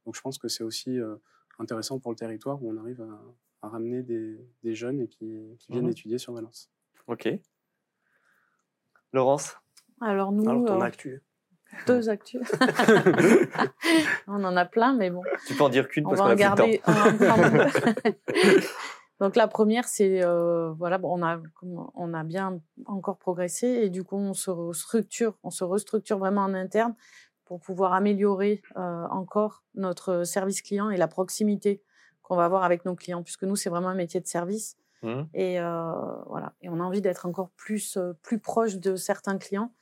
[0.04, 0.98] donc je pense que c'est aussi
[1.58, 3.20] intéressant pour le territoire où on arrive à,
[3.62, 6.70] à ramener des, des, jeunes et qui, qui viennent mmh étudier sur Valence.
[7.06, 7.28] Ok.
[9.12, 9.56] Laurence
[10.00, 11.22] Alors nous, Alors, ton actu
[11.86, 12.40] deux actus.
[14.26, 15.22] on en a plein, mais bon.
[15.46, 16.92] Tu peux en dire qu'une parce qu'on a garder, temps.
[19.20, 24.04] Donc la première, c'est euh, voilà, on a on a bien encore progressé et du
[24.04, 26.94] coup on se restructure, on se restructure vraiment en interne
[27.48, 31.82] pour pouvoir améliorer euh, encore notre service client et la proximité
[32.22, 35.22] qu'on va avoir avec nos clients, puisque nous c'est vraiment un métier de service mmh.
[35.34, 35.92] et euh,
[36.26, 39.72] voilà, et on a envie d'être encore plus plus proche de certains clients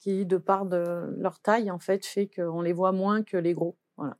[0.00, 3.54] qui, de part de leur taille, en fait, fait qu'on les voit moins que les
[3.54, 3.76] gros.
[3.96, 4.16] Voilà.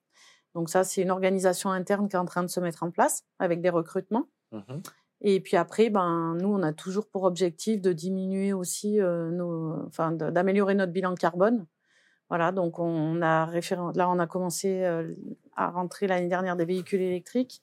[0.54, 3.24] Donc ça, c'est une organisation interne qui est en train de se mettre en place
[3.38, 4.28] avec des recrutements.
[4.52, 4.80] Mmh
[5.22, 9.86] Et puis après, ben, nous, on a toujours pour objectif de diminuer aussi euh, nos,
[9.86, 11.66] enfin, d'améliorer notre bilan carbone.
[12.30, 13.90] Voilà, donc on a référent...
[13.96, 15.14] là, on a commencé euh,
[15.56, 17.60] à rentrer l'année dernière des véhicules électriques.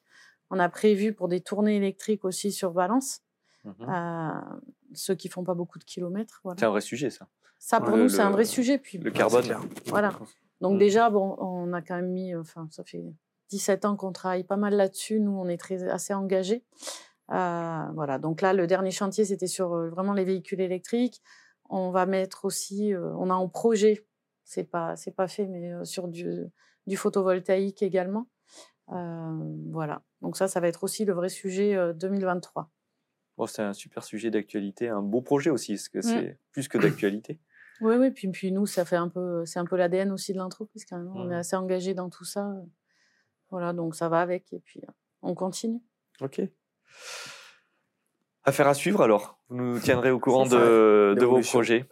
[0.49, 3.21] On a prévu pour des tournées électriques aussi sur Valence,
[3.63, 4.31] mmh euh,
[4.93, 6.39] ceux qui font pas beaucoup de kilomètres.
[6.43, 6.59] Voilà.
[6.59, 7.27] C'est un vrai sujet, ça.
[7.59, 8.77] Ça, pour nous, c'est un vrai sujet.
[8.77, 9.43] Puis, le carbone.
[9.87, 10.13] Voilà.
[10.61, 10.79] Donc, mm.
[10.79, 13.03] déjà, bon, on a quand même mis, enfin, ça fait
[13.49, 15.19] 17 ans qu'on travaille pas mal là-dessus.
[15.19, 16.63] Nous, on est très, assez engagés.
[17.31, 18.17] Euh, voilà.
[18.19, 21.21] Donc là, le dernier chantier, c'était sur euh, vraiment les véhicules électriques.
[21.69, 24.06] On va mettre aussi, on a en projet,
[24.47, 26.45] c'est pas, c'est pas fait, mais sur du,
[26.87, 28.27] du photovoltaïque également.
[28.87, 30.01] voilà.
[30.21, 32.71] Donc ça, ça va être aussi le vrai sujet 2023.
[33.37, 36.01] Bon, c'est un super sujet d'actualité, un beau projet aussi, parce que mm.
[36.01, 37.39] c'est plus que d'actualité.
[37.79, 40.39] Oui, oui, puis, puis nous, ça fait un peu, c'est un peu l'ADN aussi de
[40.39, 41.11] l'entreprise quand même.
[41.13, 42.51] On est assez engagé dans tout ça.
[43.51, 44.81] Voilà, donc ça va avec et puis
[45.21, 45.79] on continue.
[46.19, 46.41] Ok.
[48.45, 49.39] Affaire à suivre alors.
[49.49, 51.85] Vous nous tiendrez au courant de, de vos projets.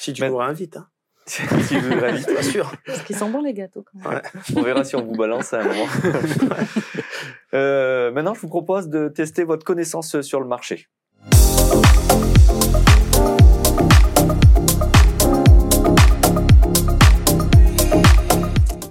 [0.00, 0.76] Si tu nous réinvites.
[0.78, 0.90] Hein.
[1.26, 2.72] Si vous bien sûr.
[2.86, 4.22] Parce qu'ils sont bons les gâteaux quand même.
[4.56, 5.86] On verra si on vous balance à un moment.
[7.54, 10.88] euh, maintenant, je vous propose de tester votre connaissance sur le marché.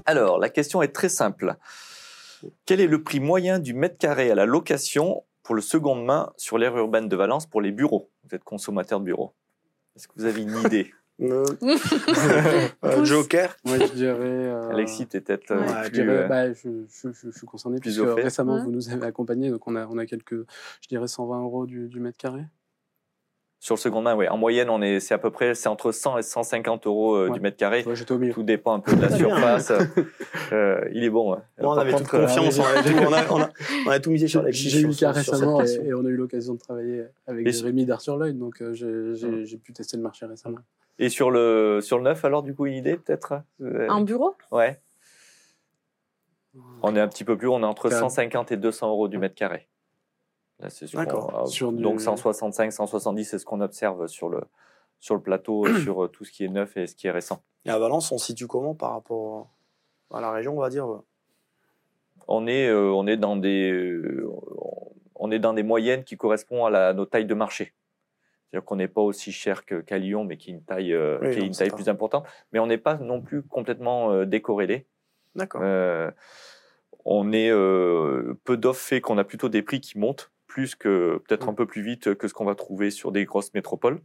[0.06, 1.56] Alors, la question est très simple.
[2.66, 6.32] Quel est le prix moyen du mètre carré à la location pour le seconde main
[6.38, 8.10] sur l'aire urbaine de Valence pour les bureaux?
[8.24, 9.34] Vous êtes consommateur de bureaux.
[9.96, 10.92] Est-ce que vous avez une idée?
[13.04, 14.18] Joker Moi, je dirais.
[14.20, 14.72] Euh...
[14.72, 15.52] Alexis, peut-être.
[15.52, 19.06] Euh, je, dirais, euh, bah, je, je, je, suis concerné puisque récemment vous nous avez
[19.06, 20.46] accompagnés, donc on a, on a quelques,
[20.82, 22.42] je dirais 120 euros du, du mètre carré.
[23.62, 24.28] Sur le second main, oui.
[24.28, 27.30] En moyenne, on est, c'est à peu près, c'est entre 100 et 150 euros euh,
[27.30, 27.86] du mètre carré.
[28.08, 29.72] Tout dépend un peu de la surface.
[30.52, 31.38] euh, il est bon.
[31.60, 32.58] on avait toute confiance.
[32.58, 33.52] on, a, on, a,
[33.86, 36.16] on, a, tout misé sur les J'ai eu le cas récemment et, on a eu
[36.16, 40.26] l'occasion de travailler avec et Jérémy d'Arthur Lloyd, donc euh, j'ai pu tester le marché
[40.26, 40.58] récemment.
[41.02, 44.36] Et sur le, sur le neuf, alors, du coup, une idée peut-être euh, Un bureau?
[44.52, 44.80] Ouais.
[46.84, 49.36] On est un petit peu plus, on est entre 150 et 200 euros du mètre
[49.36, 49.68] carré.
[50.94, 51.50] D'accord.
[51.72, 54.42] Donc 165, 170, c'est ce qu'on observe sur le,
[55.00, 57.42] sur le plateau, sur euh, tout ce qui est neuf et ce qui est récent.
[57.66, 59.50] Et à Valence, on se situe comment par rapport
[60.14, 60.88] à la région, on va dire
[62.28, 64.32] on est, euh, on est dans des, euh,
[65.16, 67.74] on est dans des moyennes qui correspondent à, la, nos tailles de marché.
[68.52, 71.46] C'est-à-dire qu'on n'est pas aussi cher qu'à Lyon, mais qui est une taille, qui est
[71.46, 72.28] une taille plus importante.
[72.52, 74.86] Mais on n'est pas non plus complètement décorrélé.
[75.36, 75.62] D'accord.
[77.06, 77.52] on est
[78.44, 81.66] peu d'offres fait qu'on a plutôt des prix qui montent plus que peut-être un peu
[81.66, 84.02] plus vite que ce qu'on va trouver sur des grosses métropoles.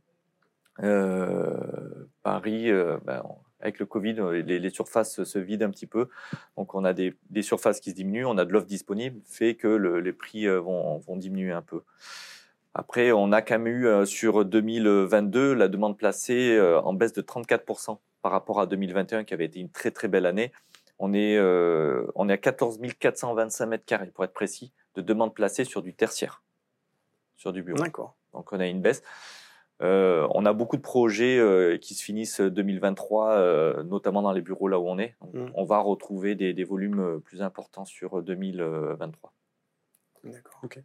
[2.22, 2.70] Paris,
[3.04, 3.22] ben,
[3.60, 6.08] avec le Covid, euh, les, surfaces se vident un petit peu.
[6.56, 9.68] Donc, on a des, surfaces qui se diminuent, on a de l'offre disponible, fait que
[9.68, 11.82] les prix euh, vont, diminuer un peu.
[12.78, 17.22] Après, on a quand même eu euh, sur 2022 la demande placée en baisse de
[17.22, 20.52] 34% par rapport à 2021, qui avait été une très très belle année.
[20.98, 21.38] On est,
[22.14, 25.94] on est à 14 425 mètres carrés, pour être précis, de demande placée sur du
[25.94, 26.42] tertiaire,
[27.36, 27.78] sur du bureau.
[27.78, 28.16] D'accord.
[28.32, 29.02] Donc, on a une baisse.
[29.82, 34.40] Euh, on a beaucoup de projets euh, qui se finissent 2023, euh, notamment dans les
[34.40, 35.14] bureaux là où on est.
[35.32, 35.46] Mmh.
[35.54, 39.32] On va retrouver des, volumes plus importants sur 2023.
[40.24, 40.60] D'accord.
[40.64, 40.80] Ok.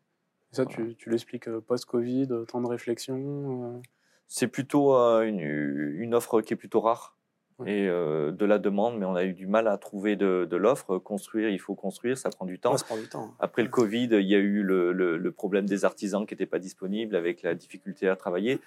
[0.51, 3.81] Ça, tu, l'expliques post-Covid, temps de réflexion
[4.27, 7.17] C'est plutôt une, offre qui est plutôt rare
[7.65, 10.97] et euh, de la demande, mais on a eu du mal à trouver de, l'offre.
[10.97, 12.77] Construire, il faut construire, ça prend du temps.
[12.77, 13.33] ça prend du temps.
[13.39, 17.15] Après le Covid, il y a eu le, problème des artisans qui n'étaient pas disponibles
[17.15, 18.59] avec la difficulté à travailler.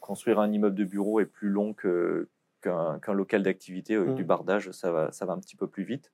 [0.00, 4.26] Construire un immeuble de bureau est plus long qu'un local d'activité avec du mmh.
[4.26, 6.12] bardage, ça va, ça va un petit peu plus vite.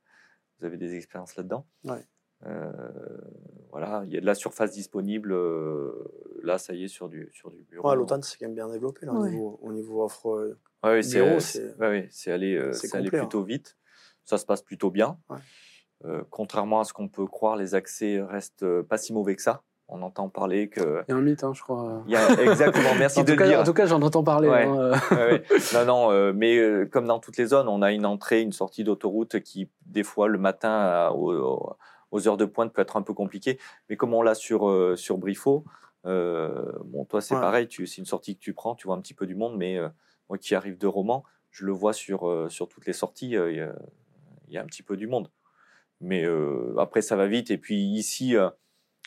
[0.58, 1.66] Vous avez des expériences là-dedans?
[1.84, 2.04] Ouais.
[2.46, 2.72] Euh,
[3.70, 5.32] voilà, il y a de la surface disponible.
[5.32, 5.92] Euh,
[6.42, 7.88] là, ça y est, sur du, sur du bureau.
[7.88, 10.28] Ouais, L'automne, c'est quand même bien développé là, au, niveau, au, niveau, offre.
[10.28, 12.58] Euh, ouais, c'est ouais, allé,
[12.92, 13.46] allé plutôt hein.
[13.46, 13.76] vite.
[14.24, 15.18] Ça se passe plutôt bien.
[16.30, 19.62] contrairement à ce qu'on peut croire, les accès restent pas si mauvais que ça.
[19.90, 21.02] On entend parler que.
[21.08, 22.02] Il y a un mythe, hein, je crois.
[22.06, 22.42] Il y a...
[22.42, 23.60] Exactement, merci de le dire.
[23.60, 24.50] En tout cas, j'en entends parler.
[24.50, 24.92] Hein,
[25.72, 29.40] non, non, mais comme dans toutes les zones, on a une entrée, une sortie d'autoroute
[29.40, 31.74] qui, des fois, le matin, au,
[32.10, 33.58] aux heures de pointe peut être un peu compliqué.
[33.88, 35.64] Mais comme on l'a sur, euh, sur Brifo,
[36.06, 39.14] euh, bon, toi, c'est pareil, c'est une sortie que tu prends, tu vois un petit
[39.14, 39.88] peu du monde, mais euh,
[40.28, 43.72] moi qui arrive de Roman, je le vois sur, sur toutes les sorties, il
[44.48, 45.30] y, a un petit peu du monde.
[46.00, 46.24] Mais
[46.78, 47.50] après, ça va vite.
[47.50, 48.36] Et puis ici,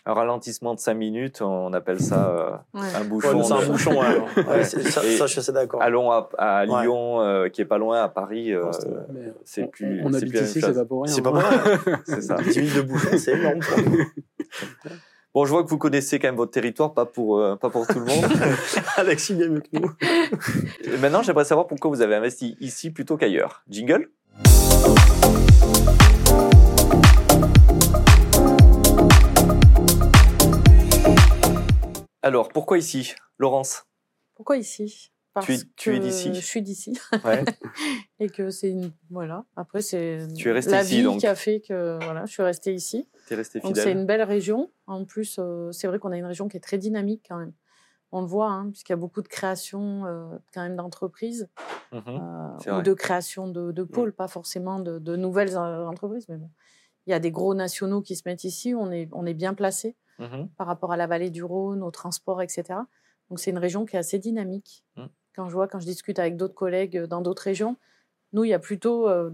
[0.05, 3.43] un ralentissement de 5 minutes, on appelle ça euh, un bouchon.
[3.43, 4.01] c'est un bouchon,
[4.63, 5.81] ça, je suis d'accord.
[5.81, 8.71] Allons à, Lyon, euh, qui est pas loin, à Paris, euh,
[9.43, 10.01] c'est plus.
[10.03, 11.13] On habite ici, c'est pas pour rien.
[11.13, 11.79] C'est pas pour rien.
[12.05, 12.35] c'est ça.
[12.35, 13.59] 10 minutes de bouchon, c'est énorme.
[15.33, 17.99] Bon, je vois que vous connaissez quand même votre territoire, pas pour, pas pour tout
[17.99, 18.25] le monde.
[18.97, 20.97] Alexis, bien mieux que nous.
[20.99, 23.63] Maintenant, j'aimerais savoir pourquoi vous avez investi ici plutôt qu'ailleurs.
[23.69, 24.09] Jingle
[32.23, 33.85] Alors, pourquoi ici, Laurence?
[34.35, 35.11] Pourquoi ici?
[35.33, 36.33] Parce tu, tu es d'ici.
[36.33, 36.99] Je suis d'ici.
[37.23, 37.43] Ouais.
[38.19, 38.91] et que c'est une.
[39.09, 39.45] Voilà.
[39.55, 42.73] Après, c'est tu es la ici, vie qui a fait que voilà, je suis restée
[42.73, 43.07] ici.
[43.27, 43.73] Tu es restée fidèle.
[43.73, 44.71] Donc, c'est une belle région.
[44.87, 47.53] En plus, euh, c'est vrai qu'on a une région qui est très dynamique quand même.
[48.11, 51.47] On le voit, hein, puisqu'il y a beaucoup de création euh, quand même d'entreprises
[51.93, 51.97] mmh
[52.67, 54.13] euh, ou de création de, de pôles, mmh.
[54.13, 56.49] pas forcément de, de, nouvelles entreprises, mais bon.
[57.07, 58.75] Il y a des gros nationaux qui se mettent ici.
[58.75, 59.95] On est, on est bien placé.
[60.21, 62.63] Mmh par rapport à la vallée du Rhône, aux transports, etc.
[63.29, 64.83] Donc c'est une région qui est assez dynamique.
[64.95, 65.05] Mmh.
[65.35, 67.77] Quand je vois, quand je discute avec d'autres collègues euh, dans d'autres régions,
[68.33, 69.31] nous, il y a plutôt euh,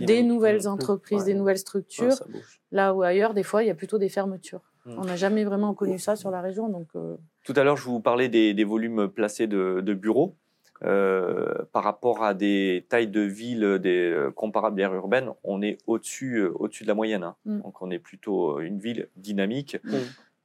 [0.00, 0.68] des nouvelles mmh.
[0.68, 2.16] entreprises, des nouvelles structures.
[2.72, 4.72] là où ailleurs, des fois, il y a plutôt des fermetures.
[4.86, 6.68] On n'a jamais vraiment connu ça sur la région.
[6.68, 10.36] Donc, euh, Tout à l'heure, je vous parlais des, volumes placés de, de bureaux.
[10.82, 15.78] Euh, par rapport à des tailles de villes des, euh, comparables d'aires urbaines, on est
[15.86, 17.22] au-dessus euh, au-dessus de la moyenne.
[17.22, 17.36] Hein.
[17.44, 17.60] Mm.
[17.60, 19.78] Donc on est plutôt une ville dynamique.
[19.84, 19.96] Mm.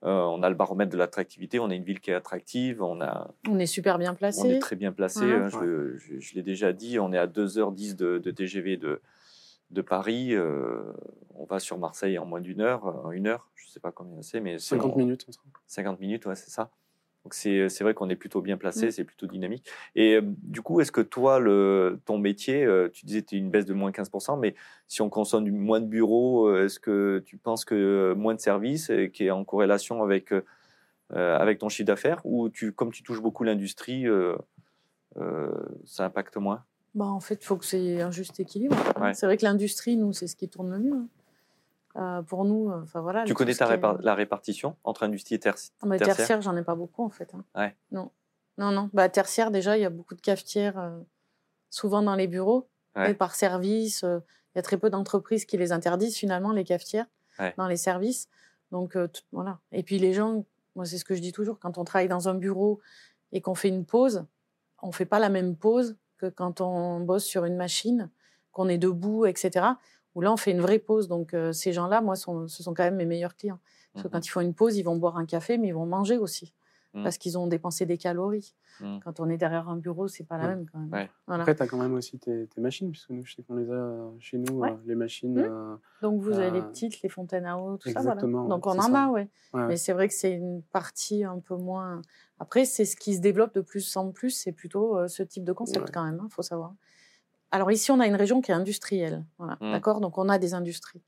[0.04, 3.32] on a le baromètre de l'attractivité, on est une ville qui est attractive, on a.
[3.50, 4.42] On est super bien placé.
[4.44, 5.26] On est très bien placé.
[5.26, 9.02] Hein, je, l'ai déjà dit, on est à 2h10 de, de TGV de,
[9.72, 10.36] de Paris.
[10.38, 13.92] on va sur Marseille en moins d'une heure, en une heure, je ne sais pas
[13.92, 15.28] combien c'est, mais 50 minutes.
[15.68, 16.70] 50 minutes, ouais, c'est ça.
[17.24, 18.92] Donc c'est vrai qu'on est plutôt bien placé, mmh.
[18.92, 19.70] c'est plutôt dynamique.
[19.96, 23.66] Et du coup, est-ce que toi, le, ton métier, tu disais que tu une baisse
[23.66, 24.56] de moins 15%, mais
[24.88, 28.92] si on consomme du, moins de bureaux, est-ce que tu penses que moins de services,
[29.14, 30.34] qui est en corrélation avec,
[31.10, 34.06] avec ton chiffre d'affaires, ou tu, comme tu touches beaucoup l'industrie,
[35.86, 36.64] ça impacte moins?
[36.96, 38.76] Bah, En fait, il faut que c'est un juste équilibre.
[39.14, 40.94] C'est vrai que l'industrie, nous, c'est ce qui tourne le mieux.
[40.94, 41.08] Hein.
[41.96, 43.24] Euh, pour nous, euh, enfin voilà.
[43.26, 47.04] Tu connais ta la répartition entre industrie et tertiaire ah, Tertiaire, j'en ai pas beaucoup
[47.04, 47.34] en fait.
[47.34, 47.72] Hein.
[47.92, 48.12] Non,
[48.58, 48.90] non, non.
[48.94, 51.00] Bah, tertiaire, déjà, il y a beaucoup de cafetières, euh,
[51.72, 52.70] souvent dans les bureaux,
[53.08, 54.04] et par service.
[54.04, 57.06] Il y a très peu d'entreprises qui les interdisent finalement les cafetières
[57.58, 58.28] dans les services.
[58.72, 58.98] Donc
[59.32, 59.60] voilà.
[59.72, 60.44] Et puis les gens,
[60.76, 62.82] moi c'est ce que je dis toujours, quand on travaille dans un bureau
[63.32, 64.26] et qu'on fait une pause,
[64.82, 68.10] on fait pas la même pause que quand on bosse sur une machine,
[68.52, 69.68] qu'on est debout, etc
[70.16, 71.08] où là, on fait une vraie pause.
[71.08, 73.60] Donc, euh, ces gens-là, moi, ce sont quand même mes meilleurs clients.
[73.94, 75.74] Parce que mmh quand ils font une pause, ils vont boire un café, mais ils
[75.74, 76.54] vont manger aussi.
[76.94, 77.04] mmh.
[77.04, 78.56] parce qu'ils ont dépensé des calories.
[78.82, 79.00] Mmh.
[79.04, 81.08] Quand on est derrière un bureau, c'est pas la même quand même.
[81.28, 84.10] Après, tu as quand même aussi tes, machines, puisque nous, je sais qu'on les a
[84.20, 85.38] chez nous, euh, les machines.
[85.38, 88.02] Euh, Donc vous avez les petites, les fontaines à eau, tout ça.
[88.02, 88.22] Voilà.
[88.22, 89.28] Donc on en a, ouais.
[89.54, 92.02] Mais c'est vrai que c'est une partie un peu moins.
[92.40, 95.44] Après, c'est ce qui se développe de plus en plus, c'est plutôt euh, ce type
[95.44, 96.74] de concept quand même, il hein, faut savoir.
[97.52, 100.02] Alors ici, on a une région qui est industrielle, voilà, d'accord?
[100.02, 101.02] Donc on a des industries.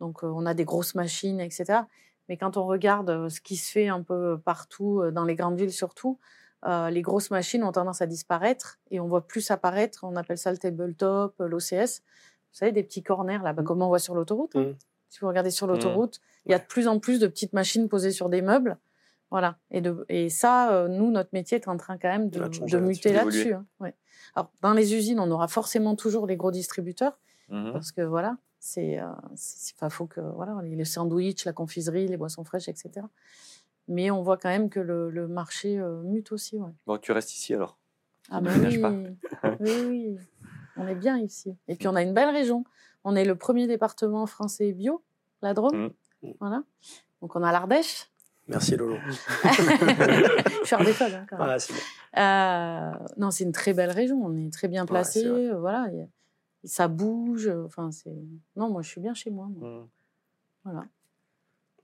[0.00, 1.80] Donc on a des grosses machines, etc.
[2.28, 5.72] Mais quand on regarde ce qui se fait un peu partout, dans les grandes villes
[5.72, 6.18] surtout,
[6.66, 10.50] les grosses machines ont tendance à disparaître et on voit plus apparaître, on appelle ça
[10.50, 12.02] le tabletop, l'OCS.
[12.02, 14.54] Vous savez, des petits corners là, bas comme on voit sur l'autoroute.
[14.54, 14.74] Mmh.
[15.08, 15.70] Si vous regardez sur mmh.
[15.70, 18.76] l'autoroute, il y a de plus en plus de petites machines posées sur des meubles.
[19.30, 19.58] Voilà.
[19.70, 23.12] Et, de, et ça, nous, notre métier est en train quand même de, de muter
[23.12, 23.54] là-dessus.
[23.54, 23.66] Hein.
[23.80, 23.94] Ouais.
[24.34, 27.18] Alors, dans les usines, on aura forcément toujours les gros distributeurs,
[27.48, 32.44] mmh parce que voilà, c'est, euh, faut que voilà, les sandwichs, la confiserie, les boissons
[32.44, 33.06] fraîches, etc.
[33.88, 36.58] Mais on voit quand même que le, marché euh, mute aussi.
[36.58, 36.70] Ouais.
[36.86, 37.78] Bon, tu restes ici alors.
[38.30, 38.78] Ah ben oui.
[38.78, 38.92] Pas.
[39.60, 40.16] oui, oui,
[40.76, 41.56] on est bien ici.
[41.68, 42.64] Et puis on a une belle région.
[43.04, 45.02] On est le premier département français bio,
[45.42, 45.92] la Drôme.
[46.22, 46.32] Mmh.
[46.40, 46.64] Voilà.
[47.22, 48.10] Donc on a l'Ardèche.
[48.48, 48.96] Merci Lolo.
[49.44, 51.58] Je suis hein, quand même.
[52.12, 54.20] Ah, euh, non, c'est une très belle région.
[54.24, 55.50] On est très bien placé.
[55.58, 55.88] voilà
[56.66, 57.48] ça bouge.
[57.64, 58.14] Enfin, c'est.
[58.56, 59.46] Non, moi, je suis bien chez moi.
[59.46, 59.86] Mmh.
[60.64, 60.84] Voilà.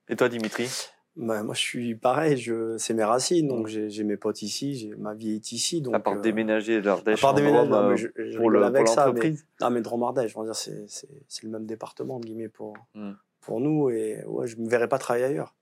[0.09, 0.69] Et toi, Dimitri?
[1.15, 2.37] Bah, moi, je suis pareil.
[2.37, 5.81] Je, c'est mes racines, donc j'ai, mes potes ici, j'ai ma vie est ici.
[5.81, 8.89] Donc, à part euh, déménager l'Ardèche, à part déménager, euh, je, je pour, le, avec
[8.89, 13.13] ça, mais, ah, mais Drôme-Ardèche, dire, c'est, c'est, c'est le même département guillemets pour mmh.
[13.43, 15.55] pour nous, et ouais, je me verrais pas travailler ailleurs.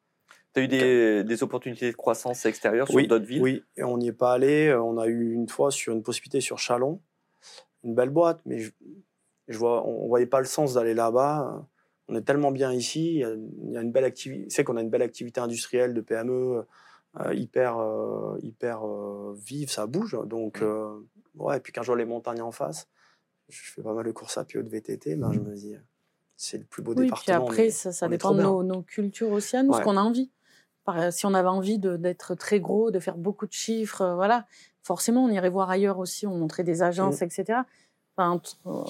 [0.55, 3.43] Tu as eu des, des, opportunités de croissance extérieures sur d'autres villes?
[3.43, 4.75] Oui, et on n'y est pas allé.
[4.75, 7.01] On a eu une fois sur une possibilité sur Chalon,
[7.85, 8.73] une belle boîte, mais je,
[9.51, 11.67] je vois, on, voyait pas le sens d'aller là-bas.
[12.09, 13.17] On est tellement bien ici.
[13.17, 14.47] Il y a, une belle activité.
[14.49, 16.65] C'est qu'on a une belle activité industrielle de PME
[17.19, 19.71] euh, hyper, euh, hyper euh, vive.
[19.71, 20.17] Ça bouge.
[20.27, 20.63] Donc,
[21.35, 21.57] ouais.
[21.57, 22.89] Et puis quand je vois les montagnes en face,
[23.49, 25.17] je fais pas mal de courses à pied ou de VTT.
[25.17, 25.75] Ben, je me dis,
[26.37, 27.45] c'est le plus beau oui, département.
[27.47, 30.31] Puis après, ça, ça dépend de nos, cultures aussi à nous, ce qu'on a envie.
[31.11, 34.47] Si on avait envie d'être très gros, de faire beaucoup de chiffres, voilà,
[34.83, 36.27] forcément, on irait voir ailleurs aussi.
[36.27, 37.25] On montrait des agences, mmh.
[37.25, 37.59] etc.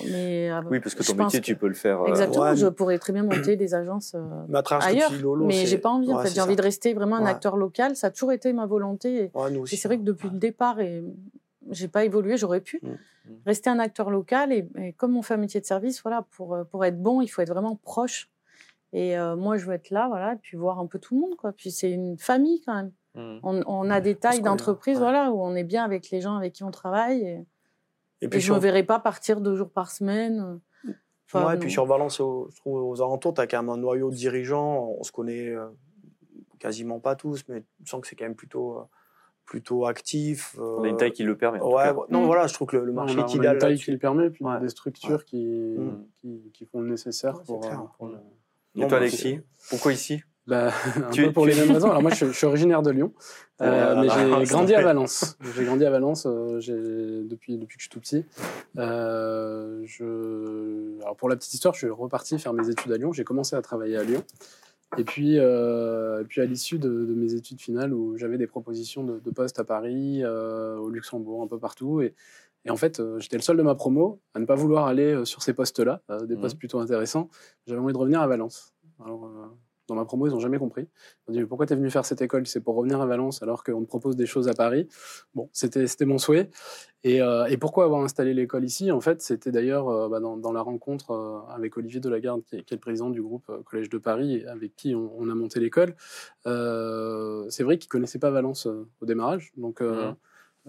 [0.07, 2.03] mais, euh, oui, parce que ton métier, tu peux le faire.
[2.03, 6.13] Euh, Exactement, je pourrais très bien monter des agences euh, ailleurs, mais j'ai pas envie.
[6.13, 7.97] en fait, j'ai envie de rester vraiment un acteur local.
[7.97, 9.25] Ça a toujours été ma volonté.
[9.25, 11.03] Et, c'est vrai que depuis le départ, et
[11.71, 13.35] j'ai pas évolué, j'aurais pu mmh, mmh.
[13.47, 14.53] rester un acteur local.
[14.53, 17.43] Et, comme on fait un métier de service, voilà, pour pour être bon, il faut
[17.43, 18.29] être vraiment proche.
[18.93, 21.37] Et moi, je veux être là, voilà, et puis voir un peu tout le monde,
[21.37, 21.53] quoi.
[21.53, 22.93] Puis c'est une famille quand même.
[23.15, 23.39] Mmh.
[23.43, 26.55] On, on, a des tailles d'entreprise, voilà, où on est bien avec les gens avec
[26.55, 27.23] qui on travaille.
[27.23, 27.47] Et...
[28.23, 30.61] Et, puis je ne me verrais pas partir deux jours par semaine.
[31.33, 34.11] Enfin, et puis sur Valence, je trouve aux alentours, tu as quand même un noyau
[34.11, 34.95] de dirigeants.
[34.99, 35.69] On se connaît euh,
[36.59, 38.83] quasiment pas tous, mais je sens que c'est quand même plutôt, euh,
[39.47, 40.57] plutôt actif.
[40.59, 41.61] On a une taille qui le permet.
[41.61, 42.27] Ouais, non, mm.
[42.27, 43.55] voilà, je trouve que le, marché est idéal.
[43.55, 46.05] une taille qui le permet, puis des structures qui, mm.
[46.21, 47.65] qui, qui, font le nécessaire pour.
[47.65, 48.19] Euh, pour le...
[48.81, 50.23] Et toi, Alexis, pourquoi ici?
[50.47, 51.91] Bah, un peu pour les mêmes raisons.
[51.91, 53.13] Alors moi, je, suis originaire de Lyon,
[53.61, 55.37] euh, mais j'ai grandi à Valence.
[55.57, 56.61] J'ai grandi à Valence euh,
[57.25, 58.25] depuis, depuis que je suis tout petit.
[58.79, 61.01] Euh, je...
[61.03, 63.13] Alors pour la petite histoire, je suis reparti faire mes études à Lyon.
[63.13, 64.25] J'ai commencé à travailler à Lyon.
[64.99, 69.05] Et puis, euh, puis à l'issue de, de, mes études finales, où j'avais des propositions
[69.05, 72.03] de, de postes à Paris, euh, au Luxembourg, un peu partout.
[72.03, 72.15] Et,
[72.65, 75.43] et en fait, j'étais le seul de ma promo à ne pas vouloir aller sur
[75.43, 76.41] ces postes-là, des mmh.
[76.41, 77.29] postes plutôt intéressants.
[77.67, 78.75] J'avais envie de revenir à Valence.
[79.03, 79.31] Alors,
[79.91, 80.83] dans ma promo, ils n'ont jamais compris.
[80.83, 82.47] Ils m'ont dit pourquoi tu es venu faire cette école?
[82.47, 84.89] C'est pour revenir à Valence alors qu'on te propose des choses à Paris.
[85.35, 86.49] Bon, c'était mon souhait.
[87.03, 88.93] Et, euh, et, pourquoi avoir installé l'école ici?
[88.93, 92.57] En fait, c'était d'ailleurs euh, bah, dans, dans, la rencontre euh, avec Olivier Delagarde, qui
[92.57, 95.35] est, qui est, le président du groupe Collège de Paris, avec qui on, on a
[95.35, 95.97] monté l'école.
[96.45, 99.81] C'est vrai qu'il connaissait pas Valence au démarrage, donc.
[99.81, 100.15] Mmh.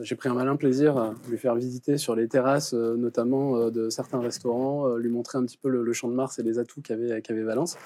[0.03, 3.71] J'ai pris un malin plaisir à lui faire visiter sur les terrasses, euh, notamment euh,
[3.71, 6.59] de certains restaurants, euh, lui montrer un petit peu le, champ de Mars et les
[6.59, 7.77] atouts qu'avait qu'avait Valence.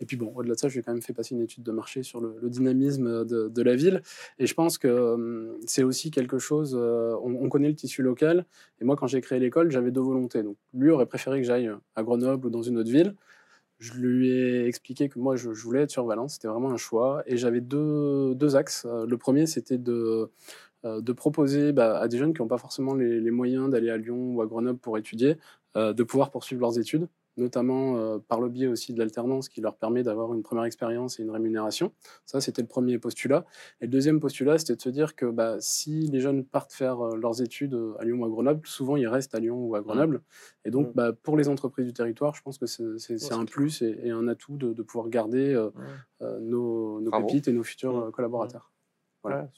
[0.00, 2.02] Et puis bon, au-delà de ça, j'ai quand même fait passer une étude de marché
[2.02, 4.02] sur le, dynamisme de, la ville.
[4.38, 6.74] Et je pense que c'est aussi quelque chose.
[6.74, 8.46] On, on, connaît le tissu local.
[8.80, 10.42] Et moi, quand j'ai créé l'école, j'avais deux volontés.
[10.42, 13.14] Donc, lui aurait préféré que j'aille à Grenoble ou dans une autre ville.
[13.78, 16.34] Je lui ai expliqué que moi, je, je voulais être sur Valence.
[16.34, 17.22] C'était vraiment un choix.
[17.26, 18.86] Et j'avais deux, deux axes.
[18.86, 20.30] Le premier, c'était de
[20.84, 24.34] de proposer bah, à des jeunes qui n'ont pas forcément les, moyens d'aller à Lyon
[24.34, 25.36] ou à Grenoble pour étudier,
[25.76, 27.06] euh, de pouvoir poursuivre leurs études,
[27.36, 31.20] notamment euh, par le biais aussi de l'alternance qui leur permet d'avoir une première expérience
[31.20, 31.92] et une rémunération.
[32.24, 33.44] Ça, c'était le premier postulat.
[33.80, 37.04] Et le deuxième postulat, c'était de se dire que bah, si les jeunes partent faire
[37.14, 40.16] leurs études à Lyon ou à Grenoble, souvent ils restent à Lyon ou à Grenoble.
[40.16, 40.20] Mmh.
[40.64, 40.92] Et donc, mmh.
[40.96, 44.56] bah, pour les entreprises du territoire, je pense que c'est un plus et, un atout
[44.56, 45.54] de, pouvoir garder
[46.20, 48.10] nos, nos pépites et nos futurs mmh.
[48.10, 48.72] collaborateurs.
[49.22, 49.48] Voilà.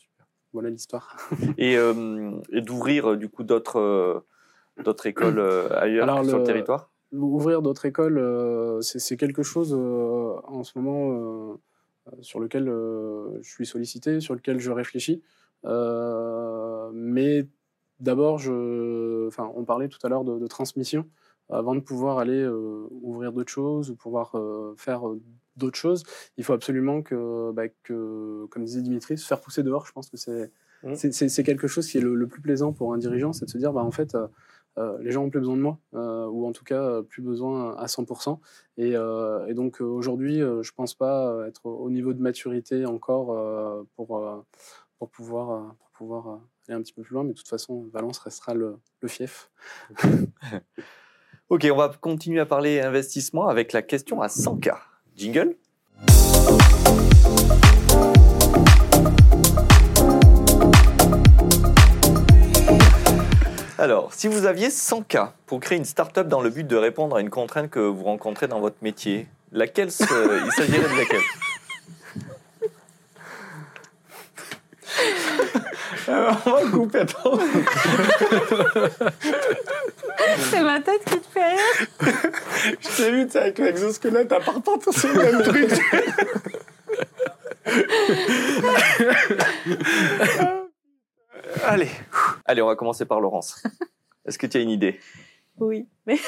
[0.52, 1.16] Voilà l'histoire.
[1.58, 4.24] et, et d'ouvrir du coup d'autres
[4.82, 5.40] d'autres écoles
[5.74, 6.90] ailleurs sur le territoire?
[7.12, 11.58] Ouvrir d'autres écoles, c'est quelque chose en ce moment
[12.20, 15.22] sur lequel je suis sollicité, sur lequel je réfléchis.
[15.64, 17.46] mais
[18.00, 21.06] d'abord, enfin, on parlait tout à l'heure de, transmission
[21.50, 22.46] avant de pouvoir aller
[23.02, 24.34] ouvrir d'autres choses ou pouvoir
[24.76, 25.02] faire
[25.56, 26.04] d'autres choses,
[26.36, 29.86] il faut absolument que, bah, que, comme disait Dimitri, se faire pousser dehors.
[29.86, 30.50] Je pense que c'est
[30.82, 31.44] mmh.
[31.44, 33.82] quelque chose qui est le, plus plaisant pour un dirigeant, c'est de se dire, bah,
[33.82, 34.26] en fait, euh,
[34.78, 37.76] euh, les gens ont plus besoin de moi, euh, ou en tout cas plus besoin
[37.76, 38.38] à 100%.
[38.78, 44.44] Et, et donc aujourd'hui, je pense pas être au niveau de maturité encore pour,
[44.98, 48.18] pour pouvoir, pour pouvoir aller un petit peu plus loin, mais de toute façon, Valence
[48.18, 49.50] restera le, le fief.
[51.50, 54.91] ok, on va continuer à parler investissement avec la question à 100K.
[55.16, 55.56] Jingle.
[63.78, 67.16] Alors, si vous aviez 100 cas pour créer une start-up dans le but de répondre
[67.16, 71.20] à une contrainte que vous rencontrez dans votre métier, laquelle il s'agirait de laquelle?
[76.08, 77.38] On va couper, attends.
[80.50, 81.76] C'est ma tête qui te fait rire.
[82.80, 84.60] Je t'ai vu, tu sais, avec l'exosquelette, à part
[84.92, 85.70] c'est le même truc.
[91.64, 91.90] Allez.
[92.44, 93.62] Allez, on va commencer par Laurence.
[94.24, 95.00] Est-ce que tu as une idée?
[95.58, 96.18] Oui, mais.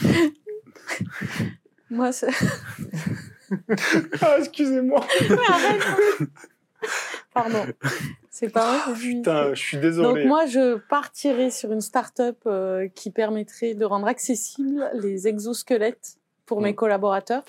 [1.90, 2.30] Moi, c'est.
[4.20, 5.06] ah, excusez-moi.
[7.34, 7.64] Pardon.
[8.30, 8.94] C'est pas vrai.
[8.94, 10.22] Putain, je suis désolé.
[10.22, 16.16] Donc moi, je partirais sur une start-up euh, qui permettrait de rendre accessibles les exosquelettes
[16.46, 16.76] pour mes mm.
[16.76, 17.44] collaborateurs.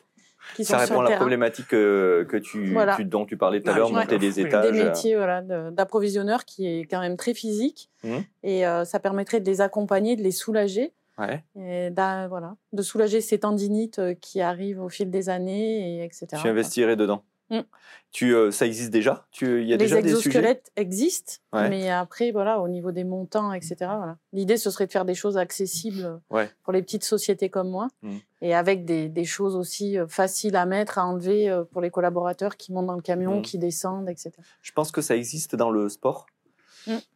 [0.56, 2.76] Qui ça répond à la problématique que, tu,
[3.06, 4.72] dont tu parlais tout à l'heure, monter des étages.
[4.72, 7.90] Des métiers voilà, d'approvisionneur qui est quand même très physique.
[8.04, 8.18] Mm.
[8.44, 10.92] Et euh, ça permettrait de les accompagner, de les soulager.
[11.18, 11.44] Ouais.
[11.56, 16.28] Et voilà, de soulager ces tendinites euh, qui arrivent au fil des années, et etc.
[16.42, 17.24] Tu investirais dedans
[17.54, 17.66] Mm.
[18.12, 19.28] Tu, euh, ça existe déjà?
[19.32, 23.76] Tu, y a Les déjà exosquelettes existent, mais après, voilà, au niveau des montants, etc.
[23.80, 24.18] Voilà.
[24.34, 26.20] L'idée, ce serait de faire des choses accessibles
[26.64, 28.18] pour les petites sociétés comme moi, mm.
[28.41, 31.89] et avec des, des, choses aussi euh, faciles à mettre, à enlever euh, pour les
[31.89, 33.41] collaborateurs qui montent dans le camion, mm.
[33.43, 34.32] qui descendent, etc.
[34.62, 36.26] Je pense que ça existe dans le sport.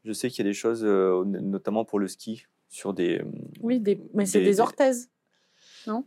[0.05, 3.21] Je sais qu'il y a des choses, notamment pour le ski, sur des.
[3.61, 5.09] Oui, des, mais c'est des orthèses.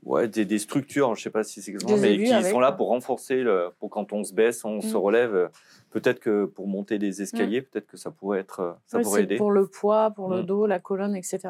[0.03, 3.43] Ouais, des, structures, je sais pas si c'est exactement, mais qui sont là pour renforcer,
[3.43, 4.97] le, pour quand on se baisse, on se mm.
[4.97, 5.51] relève.
[5.91, 7.65] Peut-être que pour monter des escaliers, mm.
[7.65, 9.37] peut-être que ça pourrait être, ça pourrait aider.
[9.37, 10.47] Pour le poids, pour le mm.
[10.47, 11.41] dos, la colonne, etc.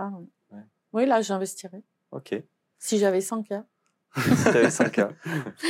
[0.93, 1.83] Oui, là, j'investirais.
[2.11, 2.35] Ok.
[2.78, 3.55] Si j'avais 100 k.
[4.16, 5.01] si avais 100 k.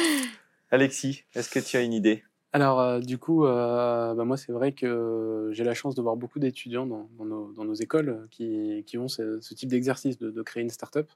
[0.70, 2.22] Alexis, est-ce que tu as une idée?
[2.52, 6.16] Alors, euh, du coup, euh, bah, moi, c'est vrai que j'ai la chance de voir
[6.16, 10.62] beaucoup d'étudiants dans, dans, nos, écoles qui, qui ont ce, type d'exercice de, de, créer
[10.62, 11.08] une start-up.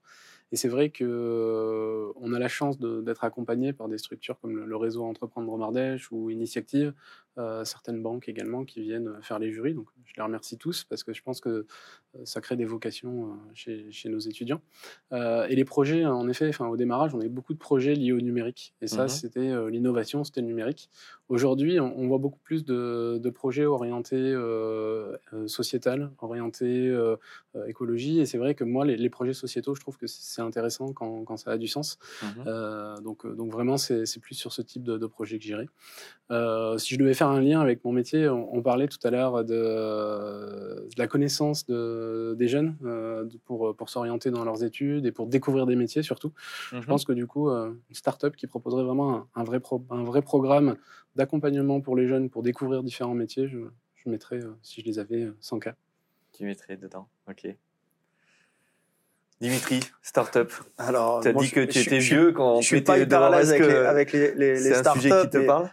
[0.52, 4.76] Et c'est vrai que on a la chance d'être accompagné par des structures comme le,
[4.76, 6.92] réseau Entreprendre Romardèche ou Initiative,
[7.36, 9.74] euh, certaines banques également qui viennent faire les jurys.
[9.74, 11.64] Donc je les remercie tous parce que je pense que euh,
[12.24, 14.60] ça crée des vocations euh, chez, chez nos étudiants.
[15.12, 18.20] et les projets, en effet, enfin, au démarrage, on avait beaucoup de projets liés au
[18.20, 18.74] numérique.
[18.80, 20.90] Et ça, mmh c'était l'innovation, c'était le numérique.
[21.28, 24.34] Aujourd'hui, on, voit beaucoup plus de, de projets orientés
[25.46, 26.94] sociétal, orientés
[27.66, 28.20] écologie.
[28.20, 31.24] Et c'est vrai que moi, les, les projets sociétaux, je trouve que c'est intéressant quand,
[31.24, 31.98] quand, ça a du sens.
[32.22, 35.66] Mmh donc, donc vraiment, c'est plus sur ce type de, de projet que j'irai.
[36.78, 38.28] si je devais faire un lien avec mon métier.
[38.28, 44.30] On, parlait tout à l'heure de, la connaissance de, des jeunes euh, pour, pour s'orienter
[44.30, 46.32] dans leurs études et pour découvrir des métiers surtout.
[46.70, 46.84] Je mhm.
[46.84, 49.60] pense que du coup, euh, une start-up qui proposerait vraiment un, vrai,
[49.90, 50.76] un vrai programme
[51.16, 53.58] d'accompagnement pour les jeunes pour découvrir différents métiers, je,
[53.94, 55.74] je mettrais, euh, si je les avais, 100 cas.
[56.32, 57.56] Tu mettrais dedans, ok.
[59.44, 60.50] Dimitri, start-up.
[60.78, 64.54] Alors, tu as dit que tu étais vieux quand tu étais avec, avec les, les,
[64.54, 65.68] les C'est un sujet qui te parle?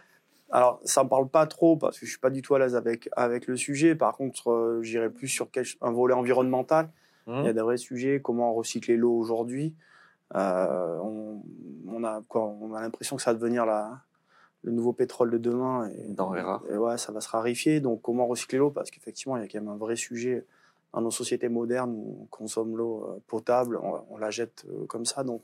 [0.50, 2.76] Alors, ça me parle pas trop parce que je suis pas du tout à l'aise
[2.76, 3.94] avec, avec le sujet.
[3.94, 5.48] Par contre, euh, j'irai plus sur
[5.80, 6.90] un volet environnemental.
[7.26, 7.32] Mmh.
[7.38, 9.74] Il y a des vrais sujets, comment recycler l'eau aujourd'hui.
[10.34, 10.98] Euh,
[11.88, 14.02] on, a quoi On a l'impression que ça va devenir la,
[14.64, 15.88] le nouveau pétrole de demain.
[15.96, 17.80] Et, et ouais, ça va se rarifier.
[17.80, 18.70] Donc, comment recycler l'eau?
[18.70, 20.44] Parce qu'effectivement, il y a quand même un vrai sujet
[20.92, 25.24] dans nos sociétés modernes où on consomme l'eau euh, potable, on, la jette comme ça.
[25.24, 25.42] Donc,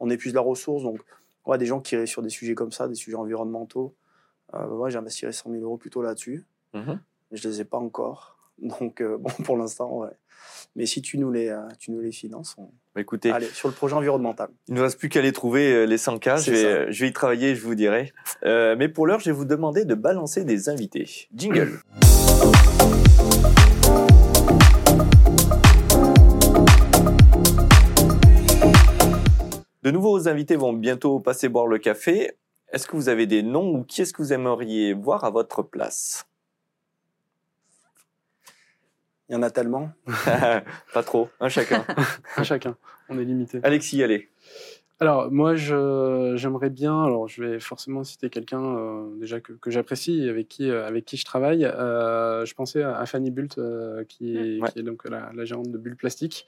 [0.00, 0.82] on épuise la ressource.
[0.82, 1.00] Donc,
[1.46, 3.94] ouais, des gens qui iraient sur des sujets comme ça, des sujets environnementaux,
[4.54, 6.44] euh, ouais, j'investirais 100 000 euros plutôt là-dessus.
[6.74, 7.00] Mhm.
[7.32, 8.36] Je ne les ai pas encore.
[8.58, 10.10] Donc, euh, bon, pour l'instant, ouais.
[10.74, 12.70] Mais si tu nous les, euh, tu nous les finances, on...
[12.94, 14.50] Bah, écoutez, allez, sur le projet environnemental.
[14.68, 16.36] Il ne nous reste plus qu'à les trouver, les 100 cas.
[16.36, 18.12] Je vais, je vais y travailler, je vous dirai.
[18.42, 21.28] mais pour l'heure, je vais vous demander de balancer des invités.
[21.34, 21.80] Jingle.
[29.82, 32.32] De nouveaux invités vont bientôt passer boire le café.
[32.72, 35.62] Est-ce que vous avez des noms ou qui est-ce que vous aimeriez voir à votre
[35.62, 36.26] place?
[39.28, 39.90] Il y en a tellement.
[40.94, 41.84] Pas trop, un chacun.
[42.36, 42.76] un chacun,
[43.08, 43.60] on est limité.
[43.62, 44.31] Alexis, allez.
[45.02, 47.02] Alors moi, j'aimerais bien.
[47.02, 50.86] Alors je vais forcément citer quelqu'un euh, déjà que, que j'apprécie et avec qui euh,
[50.86, 51.64] avec qui je travaille.
[51.64, 53.58] Euh, je pensais à, Fanny Bult,
[54.06, 56.46] qui, est, qui, est, donc la, la, gérante de Bulle Plastique.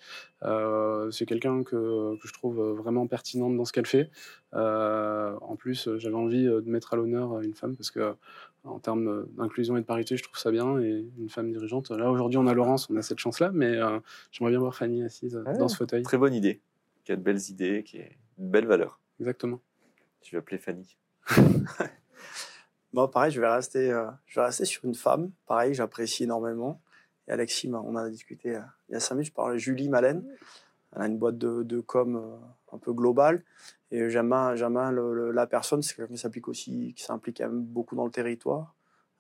[1.11, 4.09] c'est quelqu'un que, que, je trouve vraiment pertinente dans ce qu'elle fait.
[4.53, 8.15] en plus, j'avais envie de mettre à l'honneur une femme parce que
[8.63, 10.79] en termes d'inclusion et de parité, je trouve ça bien.
[10.79, 11.91] Et une femme dirigeante.
[11.91, 13.81] Là aujourd'hui, on a Laurence, on a cette chance-là, mais
[14.31, 16.05] j'aimerais bien voir Fanny assise dans ce fauteuil.
[16.05, 16.61] Très bonne idée.
[17.05, 19.01] Qui a de belles idées, qui est une belle valeur.
[19.21, 19.61] Exactement.
[20.21, 20.97] Tu vas appeler Fanny.
[22.93, 25.33] Moi, pareil, je vais rester, euh, je vais rester sur une femme.
[25.47, 26.81] Pareil, j'apprécie énormément.
[27.27, 29.29] Et Alexis, on en a discuté euh, il y a cinq minutes.
[29.29, 30.25] Je parlais de Julie Malène.
[30.95, 32.37] Elle a une boîte de, de com euh,
[32.75, 33.43] un peu globale.
[33.91, 34.55] Et j'aime bien,
[34.93, 35.83] la personne.
[35.83, 38.75] C'est quelqu'un qui s'implique aussi, qui s'implique beaucoup dans le territoire.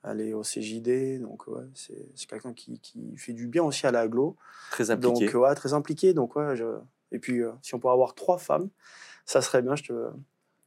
[0.05, 3.91] Elle est au CJD, donc ouais, c'est quelqu'un qui, qui, fait du bien aussi à
[3.91, 4.37] l'aglo.
[4.71, 5.27] Très impliqué.
[5.27, 6.13] Donc ouais, très impliqué.
[6.13, 6.67] Donc ouais, je,
[7.15, 8.69] et puis, euh, si on peut avoir trois femmes,
[9.25, 9.77] ça serait bien.
[9.77, 9.93] Je te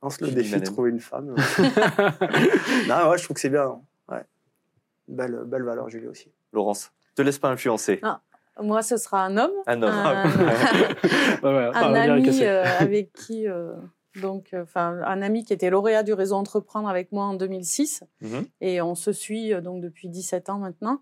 [0.02, 1.26] lance le défi de trouver une femme.
[2.88, 3.82] non, ouais, je trouve que c'est bien.
[4.10, 4.24] Ouais.
[5.10, 6.32] Belle, belle valeur, Julie aussi.
[6.54, 8.00] Laurence, te laisse pas influencer.
[8.02, 8.22] Ah,
[8.64, 9.52] moi, ce sera un homme.
[9.68, 9.92] Un homme.
[9.92, 11.44] Un,
[11.74, 13.46] un ami euh, avec qui.
[13.46, 13.74] Euh,
[14.22, 18.06] donc, enfin, un ami qui était lauréat du réseau Entreprendre avec moi en 2006.
[18.22, 18.46] Mhm.
[18.62, 21.02] Et on se suit donc depuis 17 ans maintenant.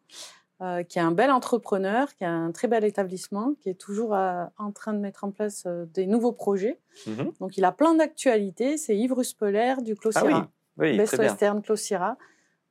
[0.62, 4.16] Euh, qui est un bel entrepreneur, qui a un très bel établissement, qui est toujours
[4.16, 6.80] euh, en train de mettre en place euh, des nouveaux projets.
[7.08, 7.34] Mhm.
[7.42, 8.78] Donc, il a plein d'actualités.
[8.78, 10.48] C'est Yves Ruspeler du Clos ah
[10.78, 11.76] oui, Best Western Clos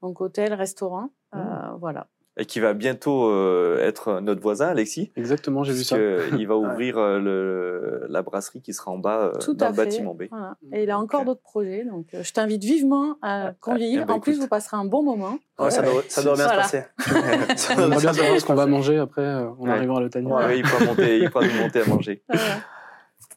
[0.00, 1.10] Donc, hôtel, restaurant.
[1.34, 1.76] Mmh.
[1.80, 2.06] voilà
[2.36, 5.12] et qui va bientôt euh, être notre voisin, Alexis.
[5.16, 5.96] Exactement, j'ai vu ça.
[6.36, 10.14] il va ouvrir euh, le, la brasserie qui sera en bas euh, dans le bâtiment
[10.14, 10.24] B.
[10.72, 13.84] Et il a encore d'autres projets, donc je t'invite vivement à convaincre.
[14.02, 15.38] Eh ben, en plus, vous passerez un bon moment.
[15.68, 16.82] ça, doit, ça doit bien se passer.
[17.56, 20.62] ça doit bien savoir ce qu'on va manger après, on arrivera à le Oui, il
[20.62, 22.22] pourra, monter, il pourra nous monter à manger.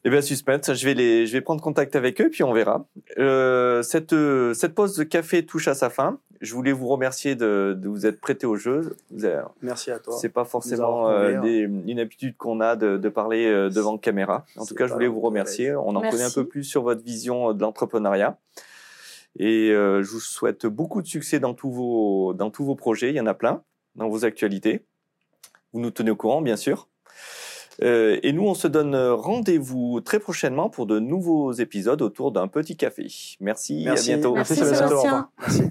[0.04, 2.86] Eh bien, suspense, je vais, les, je vais prendre contact avec eux, puis on verra.
[3.18, 4.14] Euh, cette,
[4.54, 6.18] cette pause de café touche à sa fin.
[6.40, 8.96] Je voulais vous remercier de, de vous être prêté au jeu.
[9.60, 10.16] Merci à toi.
[10.20, 14.46] C'est pas forcément euh, des, une habitude qu'on a de, de parler euh, devant caméra.
[14.56, 15.74] En tout cas, je voulais vous remercier.
[15.74, 18.38] On en connaît un peu plus sur votre vision de l'entrepreneuriat.
[19.40, 23.10] Et euh, je vous souhaite beaucoup de succès dans tous, vos, dans tous vos projets.
[23.10, 23.62] Il y en a plein
[23.96, 24.84] dans vos actualités.
[25.72, 26.88] Vous nous tenez au courant, bien sûr.
[27.82, 32.48] Euh, et nous, on se donne rendez-vous très prochainement pour de nouveaux épisodes autour d'un
[32.48, 33.06] petit café.
[33.40, 34.12] Merci, Merci.
[34.12, 34.34] à bientôt.
[34.34, 35.28] Merci, Merci Sébastien.
[35.40, 35.62] Merci.